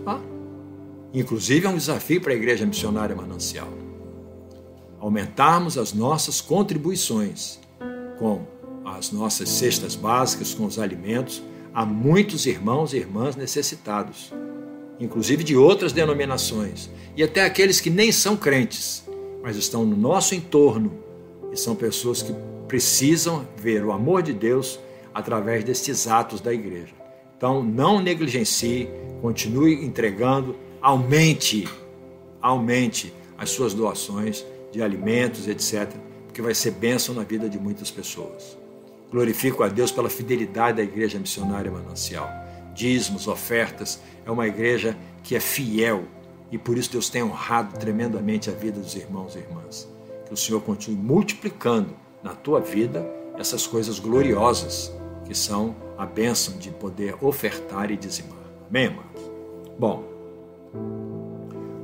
Inclusive 1.15 1.69
é 1.69 1.71
um 1.71 1.77
desafio 1.77 2.21
para 2.21 2.33
a 2.33 2.37
Igreja 2.37 2.67
Missionária 2.67 3.15
Manancial. 3.15 3.69
Aumentarmos 4.99 5.79
as 5.79 5.93
nossas 5.93 6.41
contribuições 6.41 7.61
com 8.19 8.45
as 9.01 9.11
nossas 9.11 9.49
cestas 9.49 9.97
básicas, 9.97 10.53
com 10.53 10.67
os 10.67 10.79
alimentos, 10.79 11.43
a 11.73 11.87
muitos 11.87 12.45
irmãos 12.45 12.93
e 12.93 12.99
irmãs 12.99 13.35
necessitados, 13.35 14.31
inclusive 15.01 15.43
de 15.43 15.57
outras 15.57 15.91
denominações, 15.91 16.91
e 17.17 17.23
até 17.23 17.43
aqueles 17.43 17.81
que 17.81 17.89
nem 17.89 18.13
são 18.13 18.37
crentes, 18.37 19.03
mas 19.43 19.57
estão 19.57 19.87
no 19.87 19.97
nosso 19.97 20.35
entorno 20.35 20.93
e 21.51 21.57
são 21.57 21.75
pessoas 21.75 22.21
que 22.21 22.35
precisam 22.69 23.49
ver 23.57 23.83
o 23.87 23.91
amor 23.91 24.23
de 24.23 24.35
Deus 24.35 24.79
através 25.15 25.65
destes 25.65 26.07
atos 26.07 26.43
da 26.43 26.53
igreja. 26.53 26.93
Então, 27.39 27.63
não 27.63 28.03
negligencie, 28.03 28.87
continue 29.23 29.83
entregando, 29.83 30.55
aumente, 30.83 31.67
aumente 32.43 33.15
as 33.39 33.49
suas 33.49 33.73
doações 33.73 34.45
de 34.71 34.83
alimentos, 34.83 35.49
etc., 35.49 35.91
porque 36.27 36.43
vai 36.43 36.55
ser 36.55 36.73
bênção 36.73 37.15
na 37.15 37.25
vida 37.25 37.49
de 37.49 37.59
muitas 37.59 37.91
pessoas. 37.91 38.60
Glorifico 39.11 39.63
a 39.63 39.69
Deus 39.69 39.91
pela 39.91 40.09
fidelidade 40.09 40.77
da 40.77 40.83
Igreja 40.83 41.19
Missionária 41.19 41.71
Manancial. 41.71 42.29
Dízimos, 42.75 43.27
ofertas, 43.27 44.01
é 44.25 44.31
uma 44.31 44.47
igreja 44.47 44.97
que 45.23 45.35
é 45.35 45.41
fiel 45.41 46.05
e 46.53 46.59
por 46.59 46.79
isso 46.79 46.93
Deus 46.93 47.09
tem 47.09 47.23
honrado 47.23 47.79
tremendamente 47.79 48.49
a 48.49 48.53
vida 48.53 48.81
dos 48.81 48.95
irmãos 48.95 49.35
e 49.35 49.39
irmãs. 49.39 49.89
Que 50.27 50.35
o 50.35 50.37
Senhor 50.37 50.61
continue 50.61 50.97
multiplicando 50.97 51.95
na 52.23 52.35
tua 52.35 52.61
vida 52.61 53.05
essas 53.37 53.67
coisas 53.67 53.99
gloriosas 53.99 54.93
que 55.25 55.35
são 55.35 55.75
a 55.97 56.07
bênção 56.07 56.59
de 56.59 56.71
poder 56.71 57.17
ofertar 57.21 57.91
e 57.91 57.97
dizimar. 57.97 58.39
Amém, 58.69 58.87
amados? 58.87 59.31
Bom, 59.79 60.05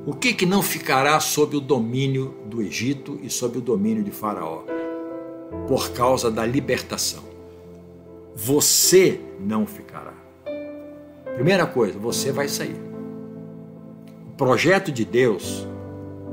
o 0.07 0.15
que, 0.15 0.33
que 0.33 0.47
não 0.47 0.63
ficará 0.63 1.19
sob 1.19 1.57
o 1.57 1.61
domínio 1.61 2.37
do 2.47 2.63
Egito 2.63 3.19
e 3.23 3.29
sob 3.29 3.59
o 3.59 3.61
domínio 3.61 4.05
de 4.05 4.11
Faraó? 4.11 4.76
Por 5.67 5.91
causa 5.91 6.31
da 6.31 6.45
libertação. 6.45 7.25
Você 8.35 9.21
não 9.41 9.67
ficará. 9.67 10.15
Primeira 11.35 11.67
coisa, 11.67 11.99
você 11.99 12.33
vai 12.33 12.49
sair. 12.49 12.81
O 14.29 14.37
projeto 14.37 14.93
de 14.93 15.05
Deus 15.05 15.67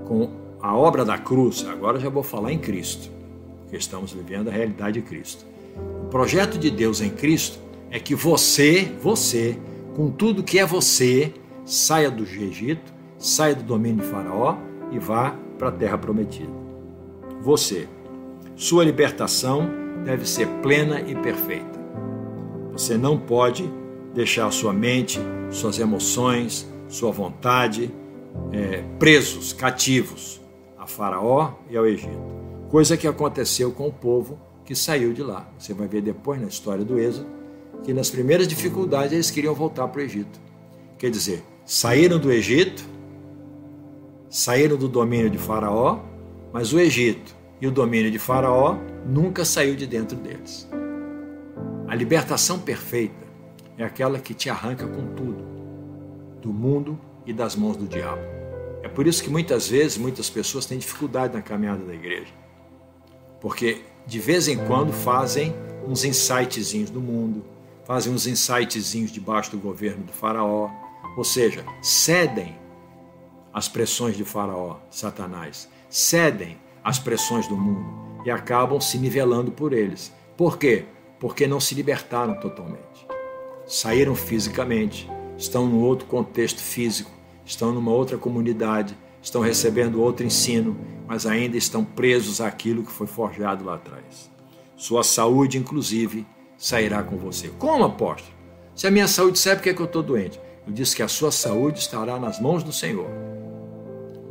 com 0.06 0.30
a 0.62 0.76
obra 0.76 1.04
da 1.06 1.18
cruz, 1.18 1.66
agora 1.68 2.00
já 2.00 2.10
vou 2.10 2.24
falar 2.24 2.52
em 2.52 2.60
Cristo 2.60 3.14
porque 3.74 3.82
estamos 3.82 4.14
vivendo 4.14 4.50
a 4.50 4.52
realidade 4.52 5.02
de 5.02 5.08
Cristo. 5.08 5.44
O 6.06 6.08
projeto 6.10 6.60
de 6.60 6.70
Deus 6.70 7.02
em 7.02 7.10
Cristo 7.10 7.58
é 7.90 8.00
que 8.00 8.14
você, 8.14 8.92
você, 9.02 9.58
com 9.96 10.12
tudo 10.12 10.44
que 10.44 10.60
é 10.60 10.66
você, 10.66 11.34
saia 11.66 12.12
do 12.12 12.22
Egito, 12.22 12.94
saia 13.18 13.56
do 13.56 13.64
domínio 13.64 14.04
de 14.04 14.12
Faraó 14.12 14.58
e 14.92 15.00
vá 15.00 15.36
para 15.58 15.70
a 15.70 15.72
terra 15.72 15.98
prometida. 15.98 16.52
Você, 17.42 17.88
sua 18.64 18.86
libertação 18.86 19.70
deve 20.06 20.26
ser 20.26 20.48
plena 20.62 21.02
e 21.02 21.14
perfeita. 21.16 21.78
Você 22.72 22.98
não 22.98 23.20
pode 23.20 23.70
deixar 24.14 24.50
sua 24.52 24.72
mente, 24.72 25.20
suas 25.52 25.80
emoções, 25.80 26.66
sua 26.88 27.12
vontade 27.12 27.94
é, 28.54 28.82
presos, 28.98 29.52
cativos 29.52 30.40
a 30.78 30.88
Faraó 30.88 31.56
e 31.70 31.76
ao 31.76 31.86
Egito. 31.86 32.18
Coisa 32.70 32.96
que 32.96 33.06
aconteceu 33.06 33.70
com 33.74 33.90
o 33.90 33.92
povo 33.92 34.40
que 34.64 34.74
saiu 34.74 35.12
de 35.12 35.22
lá. 35.22 35.46
Você 35.60 35.74
vai 35.74 35.90
ver 35.90 36.02
depois 36.02 36.40
na 36.40 36.48
história 36.48 36.86
do 36.86 36.98
Êxodo 36.98 37.28
que 37.84 37.94
nas 37.94 38.10
primeiras 38.10 38.48
dificuldades 38.48 39.12
eles 39.12 39.30
queriam 39.30 39.54
voltar 39.54 39.90
para 39.90 40.00
o 40.00 40.04
Egito. 40.06 40.40
Quer 40.98 41.12
dizer, 41.12 41.44
saíram 41.66 42.18
do 42.18 42.32
Egito, 42.32 42.82
saíram 44.30 44.78
do 44.78 44.88
domínio 44.88 45.30
de 45.30 45.38
Faraó, 45.38 46.00
mas 46.54 46.72
o 46.72 46.80
Egito 46.80 47.43
e 47.64 47.68
o 47.68 47.72
domínio 47.72 48.12
de 48.12 48.20
Faraó 48.20 48.78
nunca 49.06 49.46
saiu 49.46 49.76
de 49.76 49.88
dentro 49.88 50.18
deles. 50.18 50.68
A 51.88 51.96
libertação 51.96 52.60
perfeita 52.60 53.26
é 53.78 53.86
aquela 53.86 54.20
que 54.20 54.34
te 54.34 54.50
arranca 54.50 54.86
com 54.86 55.16
tudo, 55.16 55.46
do 56.42 56.52
mundo 56.52 57.00
e 57.26 57.32
das 57.32 57.56
mãos 57.56 57.78
do 57.78 57.88
diabo. 57.88 58.22
É 58.84 58.90
por 58.90 59.08
isso 59.08 59.24
que 59.24 59.30
muitas 59.30 59.70
vezes 59.70 59.98
muitas 59.98 60.30
pessoas 60.30 60.66
têm 60.66 60.78
dificuldade 60.78 61.34
na 61.34 61.42
caminhada 61.42 61.84
da 61.86 61.94
igreja 61.94 62.44
porque 63.44 63.82
de 64.08 64.20
vez 64.20 64.48
em 64.48 64.58
quando 64.66 64.94
fazem 64.94 65.54
uns 65.86 66.06
insightzinhos 66.06 66.90
do 66.90 67.02
mundo, 67.02 67.44
fazem 67.84 68.14
uns 68.14 68.26
insightzinhos 68.26 69.12
debaixo 69.12 69.52
do 69.52 69.58
governo 69.58 70.06
do 70.06 70.14
Faraó, 70.14 70.70
ou 71.18 71.26
seja, 71.26 71.66
cedem 71.82 72.58
às 73.54 73.68
pressões 73.68 74.16
de 74.16 74.24
Faraó, 74.24 74.78
Satanás, 74.90 75.70
cedem 75.90 76.58
às 76.84 77.00
pressões 77.00 77.48
do 77.48 77.56
mundo 77.56 78.04
e 78.26 78.32
acabam 78.32 78.80
se 78.80 78.98
nivelando 78.98 79.52
por 79.52 79.74
eles. 79.74 80.14
Por 80.38 80.58
quê? 80.58 80.86
Porque 81.20 81.48
não 81.48 81.60
se 81.60 81.76
libertaram 81.76 82.40
totalmente. 82.40 83.08
Saíram 83.66 84.16
fisicamente, 84.16 85.10
estão 85.38 85.66
num 85.68 85.82
outro 85.82 86.08
contexto 86.08 86.62
físico, 86.62 87.12
estão 87.46 87.72
numa 87.72 87.92
outra 87.92 88.18
comunidade, 88.18 88.98
estão 89.22 89.42
recebendo 89.42 90.02
outro 90.02 90.26
ensino, 90.26 90.78
mas 91.08 91.26
ainda 91.26 91.58
estão 91.58 91.84
presos 91.84 92.42
àquilo 92.42 92.84
que 92.84 92.92
foi 92.92 93.08
forjado 93.08 93.64
lá 93.64 93.76
atrás. 93.76 94.32
Sua 94.76 95.04
saúde, 95.04 95.58
inclusive, 95.58 96.26
sairá 96.58 97.04
com 97.04 97.18
você. 97.18 97.50
Como, 97.60 97.84
apóstolo? 97.84 98.34
Se 98.76 98.88
a 98.88 98.92
minha 98.92 99.08
saúde 99.08 99.40
sabe 99.40 99.58
porque 99.58 99.70
é 99.70 99.74
que 99.74 99.82
eu 99.82 99.86
estou 99.86 100.04
doente? 100.04 100.40
Eu 100.66 100.74
disse 100.74 100.96
que 100.96 101.04
a 101.04 101.08
sua 101.08 101.32
saúde 101.32 101.80
estará 101.80 102.20
nas 102.20 102.40
mãos 102.40 102.64
do 102.64 102.74
Senhor. 102.74 103.08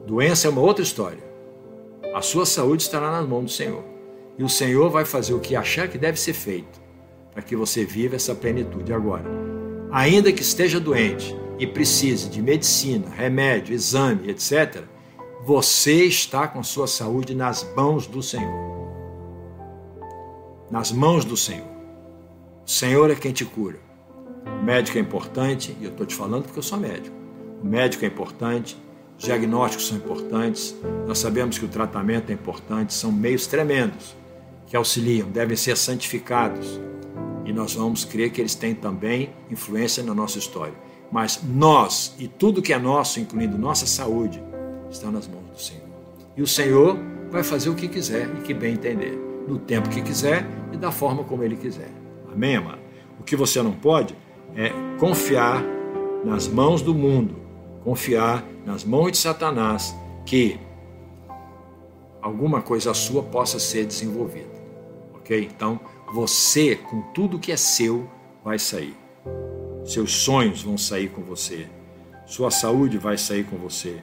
Doença 0.06 0.48
é 0.48 0.50
uma 0.50 0.60
outra 0.60 0.82
história. 0.82 1.31
A 2.14 2.20
sua 2.20 2.44
saúde 2.44 2.82
estará 2.82 3.10
nas 3.10 3.26
mãos 3.26 3.44
do 3.44 3.50
Senhor. 3.50 3.82
E 4.38 4.44
o 4.44 4.48
Senhor 4.48 4.90
vai 4.90 5.04
fazer 5.04 5.34
o 5.34 5.40
que 5.40 5.56
achar 5.56 5.88
que 5.88 5.98
deve 5.98 6.18
ser 6.18 6.32
feito 6.32 6.80
para 7.32 7.42
que 7.42 7.56
você 7.56 7.84
viva 7.84 8.16
essa 8.16 8.34
plenitude. 8.34 8.92
Agora, 8.92 9.24
ainda 9.90 10.32
que 10.32 10.42
esteja 10.42 10.78
doente, 10.78 11.34
e 11.58 11.66
precise 11.66 12.28
de 12.28 12.42
medicina, 12.42 13.08
remédio, 13.08 13.74
exame, 13.74 14.28
etc., 14.28 14.82
você 15.44 16.04
está 16.04 16.48
com 16.48 16.62
sua 16.62 16.88
saúde 16.88 17.34
nas 17.34 17.64
mãos 17.76 18.06
do 18.06 18.22
Senhor. 18.22 18.52
Nas 20.70 20.90
mãos 20.90 21.24
do 21.24 21.36
Senhor. 21.36 21.68
O 22.66 22.70
Senhor 22.70 23.10
é 23.10 23.14
quem 23.14 23.32
te 23.32 23.44
cura. 23.44 23.78
O 24.44 24.64
médico 24.64 24.98
é 24.98 25.00
importante, 25.00 25.76
e 25.80 25.84
eu 25.84 25.90
estou 25.90 26.04
te 26.04 26.14
falando 26.14 26.44
porque 26.44 26.58
eu 26.58 26.62
sou 26.64 26.78
médico. 26.78 27.14
O 27.62 27.66
médico 27.66 28.04
é 28.04 28.08
importante, 28.08 28.76
diagnósticos 29.22 29.88
são 29.88 29.96
importantes, 29.96 30.74
nós 31.06 31.18
sabemos 31.18 31.58
que 31.58 31.64
o 31.64 31.68
tratamento 31.68 32.30
é 32.30 32.32
importante, 32.32 32.92
são 32.92 33.12
meios 33.12 33.46
tremendos 33.46 34.16
que 34.66 34.76
auxiliam, 34.76 35.28
devem 35.28 35.56
ser 35.56 35.76
santificados. 35.76 36.80
E 37.44 37.52
nós 37.52 37.74
vamos 37.74 38.04
crer 38.04 38.30
que 38.30 38.40
eles 38.40 38.54
têm 38.54 38.74
também 38.74 39.30
influência 39.50 40.02
na 40.02 40.14
nossa 40.14 40.38
história. 40.38 40.74
Mas 41.10 41.42
nós 41.42 42.14
e 42.18 42.26
tudo 42.26 42.62
que 42.62 42.72
é 42.72 42.78
nosso, 42.78 43.20
incluindo 43.20 43.58
nossa 43.58 43.86
saúde, 43.86 44.42
está 44.90 45.10
nas 45.10 45.28
mãos 45.28 45.50
do 45.50 45.60
Senhor. 45.60 45.82
E 46.36 46.42
o 46.42 46.46
Senhor 46.46 46.96
vai 47.30 47.42
fazer 47.42 47.68
o 47.68 47.74
que 47.74 47.88
quiser 47.88 48.28
e 48.38 48.42
que 48.42 48.54
bem 48.54 48.74
entender, 48.74 49.18
no 49.46 49.58
tempo 49.58 49.88
que 49.88 50.00
quiser 50.00 50.46
e 50.72 50.76
da 50.76 50.90
forma 50.90 51.24
como 51.24 51.42
Ele 51.42 51.56
quiser. 51.56 51.90
Amém, 52.32 52.56
amado? 52.56 52.80
O 53.20 53.22
que 53.22 53.36
você 53.36 53.60
não 53.62 53.72
pode 53.72 54.16
é 54.56 54.70
confiar 54.98 55.62
nas 56.24 56.48
mãos 56.48 56.80
do 56.80 56.94
mundo, 56.94 57.41
confiar 57.84 58.44
nas 58.64 58.84
mãos 58.84 59.12
de 59.12 59.18
Satanás 59.18 59.94
que 60.24 60.58
alguma 62.20 62.62
coisa 62.62 62.94
sua 62.94 63.22
possa 63.22 63.58
ser 63.58 63.84
desenvolvida. 63.84 64.52
Ok? 65.14 65.48
Então, 65.54 65.80
você, 66.12 66.76
com 66.76 67.02
tudo 67.12 67.38
que 67.38 67.50
é 67.50 67.56
seu, 67.56 68.08
vai 68.44 68.58
sair. 68.58 68.96
Seus 69.84 70.12
sonhos 70.12 70.62
vão 70.62 70.78
sair 70.78 71.08
com 71.08 71.22
você. 71.22 71.66
Sua 72.26 72.50
saúde 72.50 72.98
vai 72.98 73.18
sair 73.18 73.44
com 73.44 73.56
você. 73.56 74.02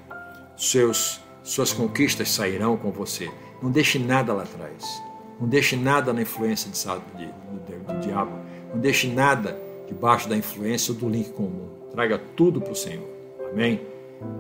Seus, 0.58 1.22
suas 1.42 1.72
conquistas 1.72 2.30
sairão 2.30 2.76
com 2.76 2.92
você. 2.92 3.32
Não 3.62 3.72
deixe 3.72 3.98
nada 3.98 4.34
lá 4.34 4.44
atrás. 4.44 5.02
Não 5.40 5.48
deixe 5.48 5.78
nada 5.78 6.12
na 6.12 6.22
influência 6.22 6.70
de, 6.70 6.78
de, 7.18 7.32
do, 7.32 7.94
do 7.94 8.00
diabo. 8.00 8.32
Não 8.74 8.80
deixe 8.80 9.08
nada 9.08 9.58
debaixo 9.88 10.28
da 10.28 10.36
influência 10.36 10.94
do 10.94 11.08
link 11.08 11.32
comum. 11.32 11.70
Traga 11.92 12.20
tudo 12.36 12.60
para 12.60 12.74
o 12.74 12.76
Senhor. 12.76 13.19
Amém? 13.52 13.82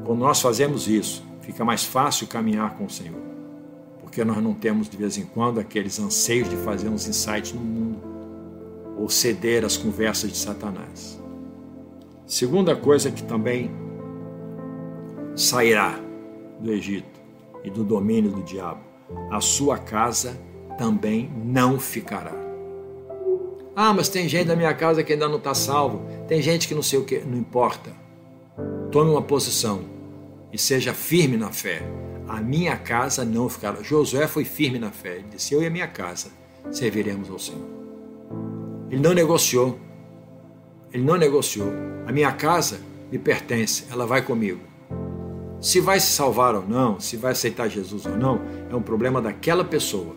Quando 0.06 0.19
nós 0.19 0.41
fazemos 0.41 0.88
isso, 0.88 1.24
fica 1.41 1.63
mais 1.63 1.84
fácil 1.84 2.28
caminhar 2.28 2.76
com 2.76 2.86
o 2.86 2.89
Senhor. 2.89 3.22
Porque 4.02 4.24
nós 4.24 4.41
não 4.41 4.54
temos 4.54 4.89
de 4.89 4.98
vez 4.98 5.17
em 5.17 5.26
quando 5.26 5.60
aqueles 5.60 6.00
anseios 6.00 6.50
de 6.50 6.58
fazer 6.58 6.89
uns 6.89 7.08
insights 7.08 7.54
no 7.54 7.62
mundo 7.62 8.02
ou 8.98 9.10
ceder 9.10 9.63
às 9.63 9.78
conversas 9.78 10.32
de 10.32 10.38
Satanás. 10.38 11.19
Segunda 12.26 12.76
coisa 12.76 13.10
que 13.10 13.24
também 13.24 13.72
sairá 15.36 15.98
do 16.60 16.72
Egito 16.72 17.19
e 17.63 17.69
do 17.69 17.84
domínio 17.84 18.32
do 18.32 18.43
diabo, 18.43 18.82
a 19.32 19.39
sua 19.39 19.78
casa 19.78 20.38
também 20.78 21.32
não 21.43 21.80
ficará. 21.80 22.34
Ah, 23.76 23.93
mas 23.93 24.10
tem 24.10 24.28
gente 24.28 24.48
da 24.48 24.56
minha 24.56 24.74
casa 24.74 25.04
que 25.04 25.13
ainda 25.13 25.28
não 25.28 25.38
está 25.38 25.54
salvo, 25.54 26.06
tem 26.28 26.41
gente 26.41 26.67
que 26.67 26.76
não 26.76 26.84
sei 26.84 27.00
o 27.00 27.06
que, 27.06 27.19
não 27.19 27.38
importa. 27.38 27.91
Tome 28.91 29.12
uma 29.12 29.21
posição 29.21 29.82
e 30.52 30.58
seja 30.58 30.95
firme 30.95 31.38
na 31.38 31.52
fé. 31.52 31.84
A 32.28 32.41
minha 32.41 32.75
casa 32.75 33.23
não 33.23 33.47
ficará. 33.47 33.84
Josué 33.84 34.28
foi 34.28 34.43
firme 34.43 34.80
na 34.80 34.89
fé. 34.89 35.17
Ele 35.17 35.28
disse: 35.32 35.54
Eu 35.54 35.62
e 35.62 35.67
a 35.67 35.69
minha 35.69 35.88
casa 35.88 36.32
serviremos 36.71 37.30
ao 37.30 37.38
Senhor. 37.38 37.67
Ele 38.89 39.02
não 39.02 39.13
negociou. 39.13 39.80
Ele 40.91 41.04
não 41.04 41.17
negociou. 41.17 41.71
A 42.08 42.12
minha 42.12 42.32
casa 42.32 42.80
me 43.12 43.19
pertence, 43.19 43.86
ela 43.91 44.08
vai 44.08 44.23
comigo. 44.23 44.62
Se 45.62 45.80
vai 45.80 45.99
se 45.99 46.08
salvar 46.08 46.56
ou 46.56 46.67
não, 46.67 46.99
se 46.99 47.15
vai 47.15 47.34
aceitar 47.34 47.67
Jesus 47.67 48.08
ou 48.08 48.17
não, 48.17 48.41
é 48.71 48.75
um 48.75 48.82
problema 48.82 49.21
daquela 49.21 49.63
pessoa. 49.63 50.15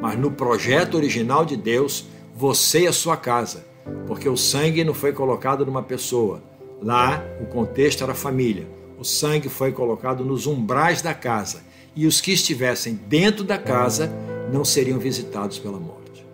Mas 0.00 0.16
no 0.16 0.30
projeto 0.30 0.96
original 0.96 1.44
de 1.44 1.56
Deus, 1.56 2.06
você 2.36 2.82
e 2.82 2.86
a 2.86 2.92
sua 2.92 3.16
casa, 3.16 3.64
porque 4.06 4.28
o 4.28 4.36
sangue 4.36 4.84
não 4.84 4.94
foi 4.94 5.12
colocado 5.12 5.66
numa 5.66 5.82
pessoa. 5.82 6.42
Lá, 6.82 7.24
o 7.40 7.46
contexto 7.46 8.02
era 8.02 8.12
família. 8.12 8.66
O 8.98 9.04
sangue 9.04 9.48
foi 9.48 9.70
colocado 9.70 10.24
nos 10.24 10.46
umbrais 10.46 11.00
da 11.00 11.14
casa, 11.14 11.62
e 11.94 12.06
os 12.06 12.20
que 12.20 12.32
estivessem 12.32 12.94
dentro 13.06 13.44
da 13.44 13.56
casa 13.56 14.12
não 14.52 14.64
seriam 14.64 14.98
visitados 14.98 15.58
pela 15.58 15.78
morte. 15.78 16.26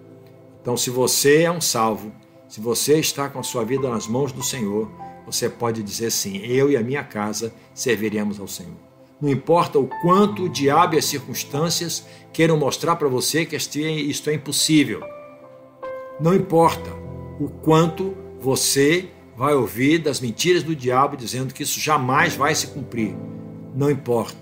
Então, 0.63 0.77
se 0.77 0.89
você 0.89 1.43
é 1.43 1.51
um 1.51 1.61
salvo, 1.61 2.13
se 2.49 2.61
você 2.61 2.99
está 2.99 3.29
com 3.29 3.39
a 3.39 3.43
sua 3.43 3.65
vida 3.65 3.89
nas 3.91 4.07
mãos 4.07 4.33
do 4.33 4.43
Senhor, 4.43 4.91
você 5.27 5.49
pode 5.51 5.83
dizer 5.83 6.11
sim: 6.11 6.39
eu 6.39 6.71
e 6.71 6.77
a 6.77 6.83
minha 6.83 7.05
casa 7.05 7.53
serviremos 7.75 8.41
ao 8.41 8.49
Senhor. 8.49 8.89
Não 9.21 9.29
importa 9.29 9.79
o 9.79 9.89
quanto 10.01 10.45
o 10.45 10.49
diabo 10.49 10.95
e 10.95 10.99
as 10.99 11.05
circunstâncias 11.05 12.07
queiram 12.33 12.57
mostrar 12.57 12.97
para 12.97 13.09
você 13.09 13.45
que 13.45 13.57
isto 13.57 14.31
é 14.31 14.35
impossível. 14.35 15.03
Não 16.21 16.35
importa 16.35 16.91
o 17.41 17.49
quanto 17.49 18.17
você 18.41 19.09
vai 19.39 19.55
ouvir 19.55 19.99
das 19.99 20.21
mentiras 20.21 20.65
do 20.65 20.75
diabo 20.75 21.17
dizendo 21.17 21.55
que 21.55 21.63
isso 21.63 21.79
jamais 21.79 22.35
vai 22.35 22.53
se 22.57 22.67
cumprir. 22.67 23.15
Não 23.73 23.89
importa. 23.89 24.37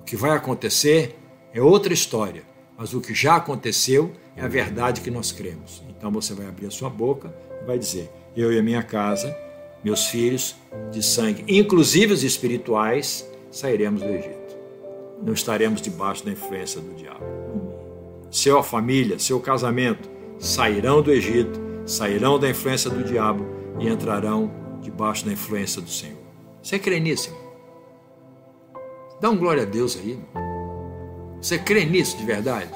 O 0.00 0.04
que 0.04 0.16
vai 0.16 0.30
acontecer 0.30 1.14
é 1.52 1.60
outra 1.60 1.92
história, 1.92 2.42
mas 2.78 2.94
o 2.94 3.00
que 3.02 3.14
já 3.14 3.36
aconteceu 3.36 4.10
é 4.34 4.42
a 4.42 4.48
verdade 4.48 5.02
que 5.02 5.10
nós 5.10 5.32
cremos. 5.32 5.82
Então 5.90 6.10
você 6.10 6.32
vai 6.32 6.46
abrir 6.46 6.66
a 6.66 6.70
sua 6.70 6.88
boca 6.88 7.32
e 7.62 7.66
vai 7.66 7.78
dizer: 7.78 8.10
Eu 8.34 8.50
e 8.50 8.58
a 8.58 8.62
minha 8.62 8.82
casa, 8.82 9.36
meus 9.84 10.06
filhos 10.06 10.56
de 10.90 11.02
sangue, 11.02 11.44
inclusive 11.46 12.14
os 12.14 12.24
espirituais, 12.24 13.28
sairemos 13.50 14.00
do 14.00 14.08
Egito. 14.08 14.56
Não 15.22 15.34
estaremos 15.34 15.82
debaixo 15.82 16.24
da 16.24 16.32
influência 16.32 16.80
do 16.80 16.94
diabo. 16.94 17.22
Seu 18.30 18.62
família, 18.62 19.18
seu 19.18 19.38
casamento 19.38 20.08
sairão 20.38 21.02
do 21.02 21.12
Egito, 21.12 21.60
sairão 21.84 22.38
da 22.38 22.48
influência 22.48 22.88
do 22.88 23.04
diabo 23.04 23.61
e 23.82 23.88
entrarão 23.88 24.50
debaixo 24.80 25.26
da 25.26 25.32
influência 25.32 25.82
do 25.82 25.90
Senhor. 25.90 26.18
Você 26.62 26.78
crê 26.78 27.00
nisso? 27.00 27.30
Irmão? 27.30 27.52
Dá 29.20 29.30
um 29.30 29.36
glória 29.36 29.64
a 29.64 29.66
Deus 29.66 29.96
aí. 29.96 30.12
Irmão. 30.12 31.36
Você 31.40 31.58
crê 31.58 31.84
nisso 31.84 32.16
de 32.16 32.24
verdade? 32.24 32.70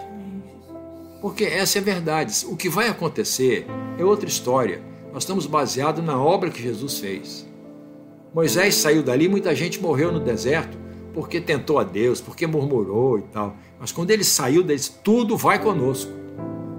Porque 1.22 1.44
essa 1.44 1.78
é 1.78 1.80
a 1.80 1.84
verdade. 1.84 2.44
O 2.46 2.56
que 2.56 2.68
vai 2.68 2.88
acontecer 2.88 3.66
é 3.96 4.04
outra 4.04 4.28
história. 4.28 4.82
Nós 5.12 5.22
estamos 5.22 5.46
baseados 5.46 6.04
na 6.04 6.20
obra 6.20 6.50
que 6.50 6.60
Jesus 6.60 6.98
fez. 6.98 7.46
Moisés 8.34 8.74
saiu 8.74 9.02
dali, 9.02 9.28
muita 9.28 9.54
gente 9.54 9.80
morreu 9.80 10.12
no 10.12 10.20
deserto 10.20 10.76
porque 11.14 11.40
tentou 11.40 11.78
a 11.78 11.84
Deus, 11.84 12.20
porque 12.20 12.46
murmurou 12.46 13.18
e 13.18 13.22
tal. 13.22 13.56
Mas 13.80 13.90
quando 13.90 14.10
ele 14.10 14.24
saiu, 14.24 14.60
ele 14.60 14.74
disse: 14.74 14.92
tudo 15.02 15.36
vai 15.36 15.58
conosco. 15.62 16.12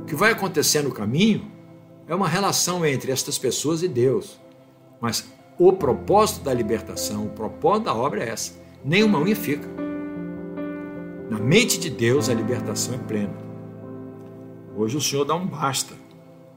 O 0.01 0.05
que 0.05 0.13
vai 0.13 0.31
acontecer 0.31 0.83
no 0.83 0.91
caminho 0.91 1.56
é 2.07 2.15
uma 2.15 2.27
relação 2.27 2.85
entre 2.85 3.11
estas 3.11 3.37
pessoas 3.37 3.83
e 3.83 3.87
Deus. 3.87 4.39
Mas 5.01 5.27
o 5.59 5.73
propósito 5.73 6.43
da 6.43 6.53
libertação, 6.53 7.25
o 7.25 7.29
propósito 7.29 7.85
da 7.85 7.93
obra 7.93 8.23
é 8.23 8.29
essa. 8.29 8.53
Nenhuma 8.83 9.19
unha 9.19 9.35
fica. 9.35 9.67
Na 11.29 11.37
mente 11.37 11.77
de 11.77 11.89
Deus, 11.89 12.29
a 12.29 12.33
libertação 12.33 12.95
é 12.95 12.97
plena. 12.97 13.35
Hoje 14.75 14.95
o 14.95 15.01
Senhor 15.01 15.25
dá 15.25 15.35
um 15.35 15.45
basta 15.45 15.93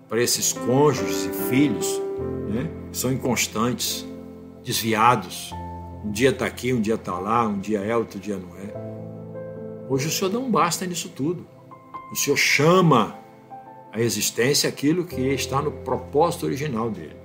para 0.09 0.23
esses 0.23 0.53
cônjuges 0.53 1.25
e 1.25 1.33
filhos 1.49 2.01
né, 2.49 2.71
que 2.91 2.97
são 2.97 3.13
inconstantes, 3.13 4.07
desviados. 4.63 5.51
Um 6.05 6.11
dia 6.11 6.31
está 6.31 6.47
aqui, 6.47 6.73
um 6.73 6.81
dia 6.81 6.95
está 6.95 7.19
lá, 7.19 7.47
um 7.47 7.59
dia 7.59 7.81
é, 7.81 7.97
outro 7.97 8.21
dia 8.21 8.37
não 8.37 8.57
é. 8.57 9.87
Hoje 9.89 10.07
o 10.07 10.11
Senhor 10.11 10.31
dá 10.31 10.39
um 10.39 10.51
basta 10.51 10.87
nisso 10.87 11.09
tudo. 11.09 11.47
O 12.13 12.17
Senhor 12.17 12.37
chama 12.37 13.20
a 13.93 14.01
existência 14.01 14.69
aquilo 14.69 15.05
que 15.05 15.21
está 15.21 15.61
no 15.61 15.71
propósito 15.71 16.47
original 16.47 16.91
dele. 16.91 17.17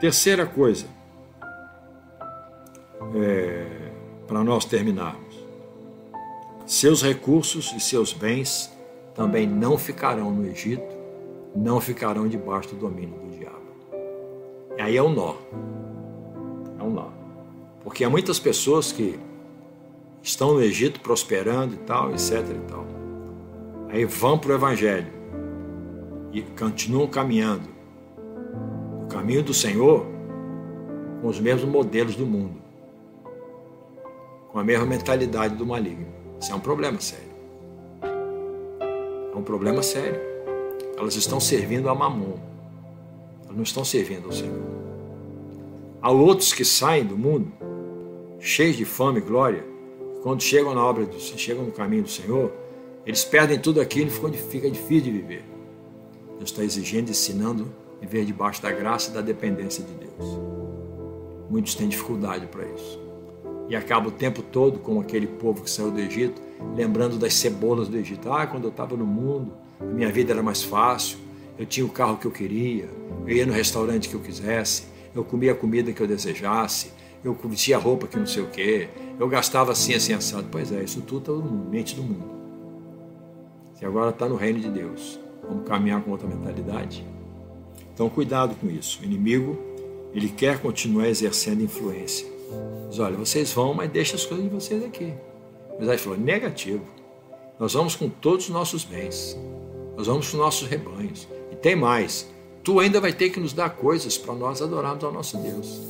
Terceira 0.00 0.46
coisa, 0.46 0.86
é, 3.14 3.66
para 4.26 4.42
nós 4.44 4.64
terminarmos: 4.64 5.34
seus 6.66 7.02
recursos 7.02 7.72
e 7.76 7.80
seus 7.80 8.12
bens 8.12 8.70
também 9.14 9.46
não 9.46 9.78
ficarão 9.78 10.30
no 10.30 10.46
Egito, 10.46 10.82
não 11.54 11.80
ficarão 11.80 12.28
debaixo 12.28 12.70
do 12.70 12.76
domínio 12.76 13.18
do 13.18 13.38
diabo. 13.38 13.62
E 14.76 14.82
aí 14.82 14.96
é 14.96 15.02
um 15.02 15.12
nó. 15.12 15.36
É 16.78 16.82
um 16.82 16.90
nó. 16.90 17.08
Porque 17.84 18.04
há 18.04 18.10
muitas 18.10 18.38
pessoas 18.38 18.90
que 18.90 19.18
estão 20.22 20.54
no 20.54 20.62
Egito 20.62 21.00
prosperando 21.00 21.74
e 21.74 21.78
tal, 21.78 22.10
etc 22.12 22.32
e 22.32 22.70
tal. 22.70 22.86
Aí 23.88 24.04
vão 24.04 24.38
para 24.38 24.52
o 24.52 24.54
Evangelho 24.54 25.21
e 26.32 26.42
continuam 26.42 27.06
caminhando 27.06 27.68
o 29.04 29.06
caminho 29.06 29.42
do 29.42 29.52
Senhor 29.52 30.06
com 31.20 31.28
os 31.28 31.38
mesmos 31.38 31.70
modelos 31.70 32.16
do 32.16 32.26
mundo, 32.26 32.60
com 34.50 34.58
a 34.58 34.64
mesma 34.64 34.86
mentalidade 34.86 35.54
do 35.54 35.66
maligno. 35.66 36.06
Isso 36.40 36.50
é 36.50 36.54
um 36.54 36.60
problema 36.60 37.00
sério. 37.00 37.32
É 39.32 39.36
um 39.36 39.42
problema 39.42 39.82
sério. 39.82 40.20
Elas 40.96 41.14
estão 41.14 41.38
servindo 41.38 41.88
a 41.88 41.94
Mamon. 41.94 42.38
Elas 43.44 43.56
não 43.56 43.62
estão 43.62 43.84
servindo 43.84 44.26
ao 44.26 44.32
Senhor. 44.32 44.62
Há 46.00 46.10
outros 46.10 46.52
que 46.52 46.64
saem 46.64 47.04
do 47.04 47.16
mundo 47.16 47.52
cheios 48.42 48.76
de 48.76 48.84
fome 48.84 49.20
e 49.20 49.22
glória, 49.22 49.64
quando 50.22 50.42
chegam 50.42 50.74
na 50.74 50.84
obra 50.84 51.06
do 51.06 51.18
chegam 51.20 51.64
no 51.64 51.72
caminho 51.72 52.02
do 52.02 52.10
Senhor, 52.10 52.52
eles 53.06 53.24
perdem 53.24 53.58
tudo 53.58 53.80
aquilo 53.80 54.10
e 54.10 54.36
fica 54.36 54.68
difícil 54.68 55.04
de 55.04 55.10
viver. 55.12 55.51
Deus 56.38 56.50
está 56.50 56.62
exigindo, 56.62 57.10
ensinando 57.10 57.72
viver 58.00 58.24
debaixo 58.24 58.60
da 58.60 58.70
graça 58.70 59.10
e 59.10 59.14
da 59.14 59.20
dependência 59.20 59.84
de 59.84 59.92
Deus. 59.92 60.38
Muitos 61.48 61.74
têm 61.74 61.88
dificuldade 61.88 62.46
para 62.46 62.64
isso. 62.66 63.00
E 63.68 63.76
acaba 63.76 64.08
o 64.08 64.10
tempo 64.10 64.42
todo 64.42 64.78
com 64.78 65.00
aquele 65.00 65.26
povo 65.26 65.62
que 65.62 65.70
saiu 65.70 65.90
do 65.90 66.00
Egito, 66.00 66.40
lembrando 66.74 67.16
das 67.16 67.34
cebolas 67.34 67.88
do 67.88 67.96
Egito. 67.96 68.30
Ah, 68.32 68.46
quando 68.46 68.64
eu 68.64 68.70
estava 68.70 68.96
no 68.96 69.06
mundo, 69.06 69.52
minha 69.80 70.10
vida 70.10 70.32
era 70.32 70.42
mais 70.42 70.62
fácil, 70.62 71.18
eu 71.58 71.64
tinha 71.64 71.86
o 71.86 71.88
carro 71.88 72.16
que 72.16 72.26
eu 72.26 72.30
queria, 72.30 72.88
eu 73.26 73.36
ia 73.36 73.46
no 73.46 73.52
restaurante 73.52 74.08
que 74.08 74.14
eu 74.14 74.20
quisesse, 74.20 74.84
eu 75.14 75.24
comia 75.24 75.52
a 75.52 75.54
comida 75.54 75.92
que 75.92 76.00
eu 76.00 76.06
desejasse, 76.06 76.90
eu 77.22 77.34
vestia 77.44 77.76
a 77.76 77.80
roupa 77.80 78.06
que 78.06 78.18
não 78.18 78.26
sei 78.26 78.42
o 78.42 78.48
quê, 78.48 78.88
eu 79.18 79.28
gastava 79.28 79.70
assim, 79.72 79.94
assim, 79.94 80.12
assado. 80.12 80.46
Pois 80.50 80.72
é, 80.72 80.82
isso 80.82 81.00
tudo 81.02 81.20
está 81.20 81.32
no 81.32 81.70
mente 81.70 81.94
do 81.94 82.02
mundo. 82.02 82.32
Você 83.74 83.86
agora 83.86 84.10
está 84.10 84.28
no 84.28 84.36
reino 84.36 84.58
de 84.58 84.68
Deus. 84.68 85.21
Vamos 85.46 85.66
caminhar 85.66 86.02
com 86.02 86.10
outra 86.10 86.28
mentalidade? 86.28 87.04
Então, 87.92 88.08
cuidado 88.08 88.54
com 88.56 88.70
isso. 88.70 89.00
O 89.02 89.04
inimigo, 89.04 89.58
ele 90.14 90.28
quer 90.28 90.60
continuar 90.60 91.08
exercendo 91.08 91.62
influência. 91.62 92.26
Diz, 92.88 92.98
olha, 92.98 93.16
vocês 93.16 93.52
vão, 93.52 93.74
mas 93.74 93.90
deixa 93.90 94.16
as 94.16 94.24
coisas 94.24 94.44
de 94.44 94.54
vocês 94.54 94.84
aqui. 94.84 95.12
Mas 95.78 95.88
aí 95.88 95.98
falou, 95.98 96.18
negativo. 96.18 96.84
Nós 97.58 97.74
vamos 97.74 97.94
com 97.94 98.08
todos 98.08 98.46
os 98.46 98.50
nossos 98.50 98.84
bens. 98.84 99.36
Nós 99.96 100.06
vamos 100.06 100.30
com 100.30 100.36
nossos 100.36 100.68
rebanhos. 100.68 101.28
E 101.50 101.56
tem 101.56 101.76
mais. 101.76 102.28
Tu 102.64 102.78
ainda 102.78 103.00
vai 103.00 103.12
ter 103.12 103.30
que 103.30 103.40
nos 103.40 103.52
dar 103.52 103.70
coisas 103.70 104.16
para 104.16 104.34
nós 104.34 104.62
adorarmos 104.62 105.02
ao 105.04 105.12
nosso 105.12 105.36
Deus. 105.38 105.80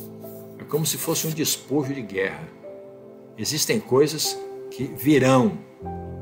É 0.59 0.63
como 0.63 0.85
se 0.85 0.97
fosse 0.97 1.27
um 1.27 1.31
despojo 1.31 1.93
de 1.93 2.01
guerra. 2.01 2.47
Existem 3.37 3.79
coisas 3.79 4.37
que 4.71 4.83
virão 4.83 5.57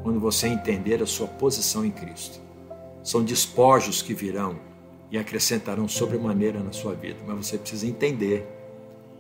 quando 0.04 0.20
você 0.20 0.48
entender 0.48 1.02
a 1.02 1.06
sua 1.06 1.28
posição 1.28 1.86
em 1.86 1.92
Cristo. 1.92 2.40
São 3.04 3.24
despojos 3.24 4.02
que 4.02 4.14
virão 4.14 4.60
e 5.12 5.18
acrescentarão 5.18 5.88
sobremaneira 5.88 6.60
na 6.60 6.72
sua 6.72 6.94
vida. 6.94 7.18
Mas 7.28 7.48
você 7.48 7.58
precisa 7.58 7.86
entender 7.88 8.48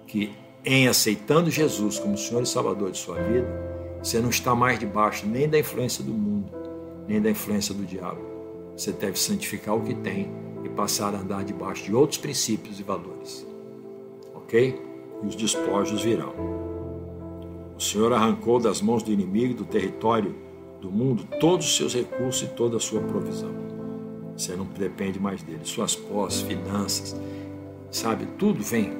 que 0.07 0.33
em 0.63 0.87
aceitando 0.87 1.49
Jesus 1.49 1.99
como 1.99 2.17
Senhor 2.17 2.43
e 2.43 2.45
Salvador 2.45 2.91
de 2.91 2.97
sua 2.97 3.15
vida, 3.21 3.47
você 4.01 4.19
não 4.19 4.29
está 4.29 4.55
mais 4.55 4.79
debaixo 4.79 5.27
nem 5.27 5.49
da 5.49 5.59
influência 5.59 6.03
do 6.03 6.13
mundo, 6.13 6.51
nem 7.07 7.21
da 7.21 7.29
influência 7.29 7.73
do 7.73 7.83
diabo. 7.83 8.21
Você 8.75 8.91
deve 8.91 9.19
santificar 9.19 9.75
o 9.75 9.81
que 9.81 9.93
tem 9.95 10.31
e 10.63 10.69
passar 10.69 11.13
a 11.13 11.19
andar 11.19 11.43
debaixo 11.43 11.83
de 11.83 11.93
outros 11.93 12.19
princípios 12.19 12.79
e 12.79 12.83
valores. 12.83 13.45
Ok? 14.35 14.81
E 15.23 15.25
os 15.25 15.35
despojos 15.35 16.03
virão. 16.03 16.33
O 17.75 17.79
Senhor 17.79 18.13
arrancou 18.13 18.59
das 18.59 18.81
mãos 18.81 19.01
do 19.01 19.11
inimigo, 19.11 19.55
do 19.55 19.65
território 19.65 20.35
do 20.79 20.91
mundo, 20.91 21.27
todos 21.39 21.67
os 21.67 21.77
seus 21.77 21.93
recursos 21.93 22.43
e 22.43 22.47
toda 22.47 22.77
a 22.77 22.79
sua 22.79 23.01
provisão. 23.01 23.70
Você 24.41 24.55
não 24.55 24.65
depende 24.65 25.19
mais 25.19 25.43
dele. 25.43 25.59
Suas 25.63 25.95
posses, 25.95 26.41
finanças, 26.41 27.15
sabe? 27.91 28.25
Tudo 28.39 28.63
vem. 28.63 28.91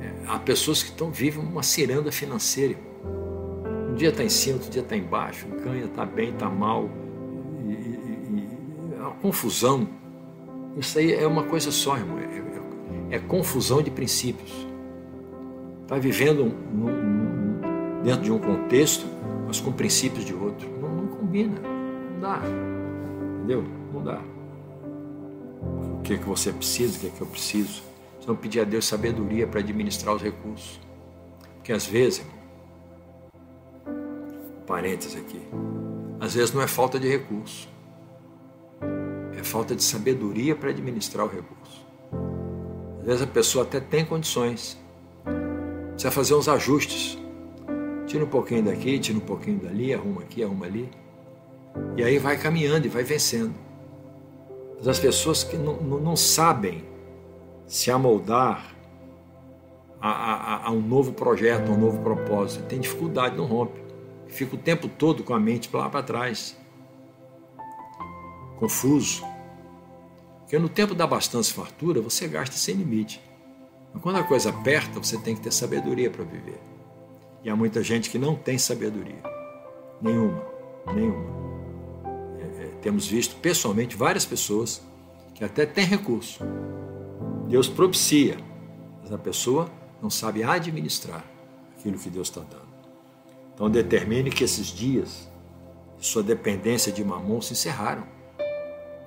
É, 0.00 0.26
há 0.26 0.40
pessoas 0.40 0.82
que 0.82 0.90
estão 0.90 1.12
vivem 1.12 1.40
uma 1.40 1.62
ciranda 1.62 2.10
financeira. 2.10 2.74
Um 3.88 3.94
dia 3.94 4.08
está 4.08 4.24
em 4.24 4.28
cima, 4.28 4.56
outro 4.56 4.68
dia 4.68 4.82
está 4.82 4.96
embaixo. 4.96 5.46
Ganha, 5.62 5.84
está 5.84 6.04
bem, 6.04 6.30
está 6.30 6.50
mal. 6.50 6.90
E, 7.64 7.70
e, 7.70 8.48
e, 8.90 8.94
é 8.96 8.98
uma 8.98 9.12
confusão. 9.12 9.88
Isso 10.76 10.98
aí 10.98 11.12
é 11.14 11.26
uma 11.28 11.44
coisa 11.44 11.70
só, 11.70 11.96
irmão. 11.96 12.18
É, 12.18 13.14
é, 13.14 13.16
é 13.16 13.18
confusão 13.20 13.80
de 13.80 13.92
princípios. 13.92 14.50
Está 15.82 15.96
vivendo 15.96 16.52
dentro 18.02 18.22
de 18.22 18.32
um 18.32 18.38
contexto, 18.40 19.06
mas 19.46 19.60
com 19.60 19.70
princípios 19.70 20.24
de 20.24 20.34
outro. 20.34 20.68
Não, 20.80 20.88
não 20.88 21.06
combina. 21.06 21.54
Não 21.60 22.20
dá. 22.20 22.42
Entendeu? 23.36 23.64
Não 23.92 24.02
dá. 24.02 24.20
O 25.60 26.02
que 26.02 26.14
é 26.14 26.18
que 26.18 26.24
você 26.24 26.52
precisa, 26.52 26.96
o 26.96 27.00
que 27.00 27.06
é 27.06 27.10
que 27.10 27.20
eu 27.20 27.26
preciso. 27.26 27.82
Você 28.18 28.26
não 28.26 28.36
pedir 28.36 28.60
a 28.60 28.64
Deus 28.64 28.86
sabedoria 28.86 29.46
para 29.46 29.60
administrar 29.60 30.14
os 30.14 30.22
recursos. 30.22 30.80
Porque 31.56 31.72
às 31.72 31.86
vezes, 31.86 32.24
parênteses 34.66 35.16
aqui, 35.16 35.40
às 36.18 36.34
vezes 36.34 36.52
não 36.52 36.62
é 36.62 36.66
falta 36.66 36.98
de 36.98 37.08
recurso, 37.08 37.68
é 39.38 39.42
falta 39.42 39.74
de 39.74 39.82
sabedoria 39.82 40.54
para 40.54 40.70
administrar 40.70 41.26
o 41.26 41.28
recurso. 41.28 41.86
Às 43.00 43.06
vezes 43.06 43.22
a 43.22 43.26
pessoa 43.26 43.64
até 43.64 43.80
tem 43.80 44.04
condições, 44.04 44.78
precisa 45.90 46.10
fazer 46.10 46.34
uns 46.34 46.48
ajustes. 46.48 47.18
Tira 48.06 48.24
um 48.24 48.28
pouquinho 48.28 48.64
daqui, 48.64 48.98
tira 48.98 49.18
um 49.18 49.20
pouquinho 49.20 49.58
dali, 49.60 49.94
arruma 49.94 50.22
aqui, 50.22 50.42
arruma 50.42 50.66
ali. 50.66 50.90
E 51.96 52.02
aí 52.02 52.18
vai 52.18 52.36
caminhando 52.36 52.86
e 52.86 52.88
vai 52.88 53.04
vencendo. 53.04 53.54
As 54.86 54.98
pessoas 54.98 55.44
que 55.44 55.56
não, 55.56 55.74
não, 55.76 56.16
sabem 56.16 56.84
se 57.66 57.90
amoldar 57.90 58.74
a, 60.00 60.10
a, 60.10 60.66
a, 60.68 60.70
um 60.70 60.80
novo 60.80 61.12
projeto, 61.12 61.70
a 61.70 61.74
um 61.74 61.78
novo 61.78 62.00
propósito, 62.00 62.64
tem 62.64 62.80
dificuldade, 62.80 63.36
não 63.36 63.44
rompe. 63.44 63.78
Fica 64.26 64.54
o 64.54 64.58
tempo 64.58 64.88
todo 64.88 65.22
com 65.22 65.34
a 65.34 65.40
mente 65.40 65.68
lá 65.72 65.88
para 65.90 66.02
trás, 66.02 66.56
confuso. 68.58 69.22
Porque 70.40 70.58
no 70.58 70.68
tempo 70.68 70.94
da 70.94 71.06
bastante 71.06 71.52
fartura, 71.52 72.00
você 72.00 72.26
gasta 72.26 72.56
sem 72.56 72.74
limite. 72.74 73.20
Mas 73.92 74.02
quando 74.02 74.16
a 74.16 74.24
coisa 74.24 74.50
aperta, 74.50 74.98
você 74.98 75.18
tem 75.18 75.34
que 75.34 75.42
ter 75.42 75.52
sabedoria 75.52 76.10
para 76.10 76.24
viver. 76.24 76.60
E 77.44 77.50
há 77.50 77.56
muita 77.56 77.82
gente 77.82 78.08
que 78.08 78.18
não 78.18 78.34
tem 78.34 78.56
sabedoria. 78.56 79.22
Nenhuma. 80.00 80.42
Nenhuma 80.94 81.39
temos 82.80 83.06
visto 83.06 83.36
pessoalmente 83.36 83.96
várias 83.96 84.24
pessoas 84.24 84.82
que 85.34 85.44
até 85.44 85.66
têm 85.66 85.84
recurso. 85.84 86.40
Deus 87.48 87.68
propicia, 87.68 88.36
mas 89.02 89.12
a 89.12 89.18
pessoa 89.18 89.70
não 90.00 90.10
sabe 90.10 90.42
administrar 90.42 91.24
aquilo 91.76 91.98
que 91.98 92.10
Deus 92.10 92.28
está 92.28 92.40
dando. 92.40 92.70
Então 93.54 93.68
determine 93.68 94.30
que 94.30 94.44
esses 94.44 94.68
dias 94.68 95.28
de 95.98 96.06
sua 96.06 96.22
dependência 96.22 96.90
de 96.90 97.04
mamon 97.04 97.40
se 97.40 97.52
encerraram. 97.52 98.04